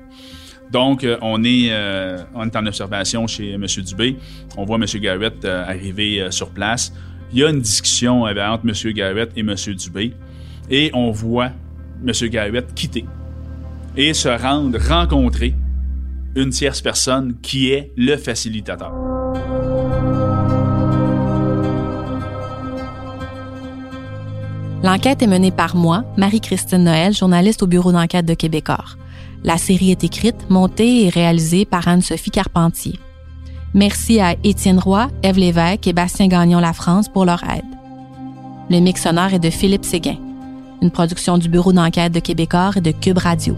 Donc, 0.72 1.04
euh, 1.04 1.18
on, 1.22 1.44
est, 1.44 1.70
euh, 1.72 2.24
on 2.34 2.46
est 2.46 2.56
en 2.56 2.66
observation 2.66 3.28
chez 3.28 3.52
M. 3.52 3.66
Dubé. 3.66 4.18
On 4.58 4.66
voit 4.66 4.78
M. 4.78 4.86
Garrett 5.02 5.44
arriver 5.46 6.28
sur 6.32 6.50
place. 6.50 6.94
Il 7.32 7.40
y 7.40 7.44
a 7.44 7.50
une 7.50 7.62
discussion 7.62 8.24
entre 8.24 8.62
M. 8.64 8.94
Garrett 8.94 9.32
et 9.36 9.42
M. 9.42 9.56
Dubé. 9.76 10.14
Et 10.70 10.92
on 10.94 11.12
voit 11.12 11.52
M. 12.06 12.12
Garrett 12.30 12.74
quitter 12.74 13.06
et 13.96 14.14
se 14.14 14.30
rendre 14.30 14.80
rencontrer 14.80 15.54
une 16.36 16.50
tierce 16.50 16.82
personne 16.82 17.36
qui 17.42 17.72
est 17.72 17.92
le 17.96 18.18
facilitateur. 18.18 18.92
L'enquête 24.84 25.22
est 25.22 25.28
menée 25.28 25.52
par 25.52 25.76
moi, 25.76 26.04
Marie-Christine 26.18 26.84
Noël, 26.84 27.14
journaliste 27.14 27.64
au 27.64 27.68
bureau 27.68 27.92
d'enquête 27.92 28.26
de 28.26 28.34
Québecor. 28.34 28.98
La 29.44 29.58
série 29.58 29.92
est 29.92 30.04
écrite, 30.04 30.50
montée 30.50 31.06
et 31.06 31.10
réalisée 31.10 31.66
par 31.66 31.88
Anne-Sophie 31.88 32.32
Carpentier. 32.32 33.00
Merci 33.74 34.20
à 34.20 34.36
Étienne 34.44 34.80
Roy, 34.80 35.10
Ève 35.24 35.38
Lévesque 35.38 35.88
et 35.88 35.94
Bastien 35.94 36.28
Gagnon 36.28 36.60
La 36.60 36.74
France 36.74 37.08
pour 37.10 37.26
leur 37.26 37.44
aide. 37.44 37.64
Le 38.70 38.80
mix 38.80 39.04
sonore 39.04 39.34
est 39.34 39.40
de 39.40 39.50
Philippe 39.50 39.86
Séguin, 39.86 40.18
une 40.82 40.92
production 40.92 41.38
du 41.38 41.48
bureau 41.48 41.74
d'enquête 41.74 42.12
de 42.12 42.20
Québecor 42.20 42.78
et 42.78 42.82
de 42.82 42.92
Cube 42.92 43.18
Radio. 43.18 43.56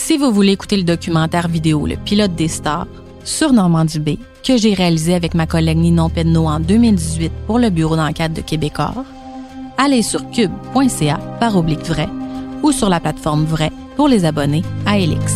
Si 0.00 0.16
vous 0.16 0.30
voulez 0.30 0.52
écouter 0.52 0.76
le 0.76 0.84
documentaire 0.84 1.48
vidéo 1.48 1.84
Le 1.86 1.96
pilote 1.96 2.34
des 2.34 2.48
stars 2.48 2.86
sur 3.24 3.52
Normand 3.52 3.84
Dubé, 3.84 4.18
que 4.42 4.56
j'ai 4.56 4.72
réalisé 4.72 5.12
avec 5.12 5.34
ma 5.34 5.46
collègue 5.46 5.76
Ninon 5.76 6.08
Pedneau 6.08 6.46
en 6.46 6.60
2018 6.60 7.30
pour 7.46 7.58
le 7.58 7.68
bureau 7.68 7.96
d'enquête 7.96 8.32
de 8.32 8.40
Québecor, 8.40 9.04
allez 9.76 10.02
sur 10.02 10.30
cube.ca 10.30 11.18
par 11.40 11.56
oblique 11.56 11.84
vrai 11.84 12.08
ou 12.62 12.70
sur 12.72 12.88
la 12.88 13.00
plateforme 13.00 13.44
vrai 13.44 13.70
pour 13.96 14.08
les 14.08 14.24
abonnés 14.24 14.62
à 14.86 14.98
Elix. 14.98 15.34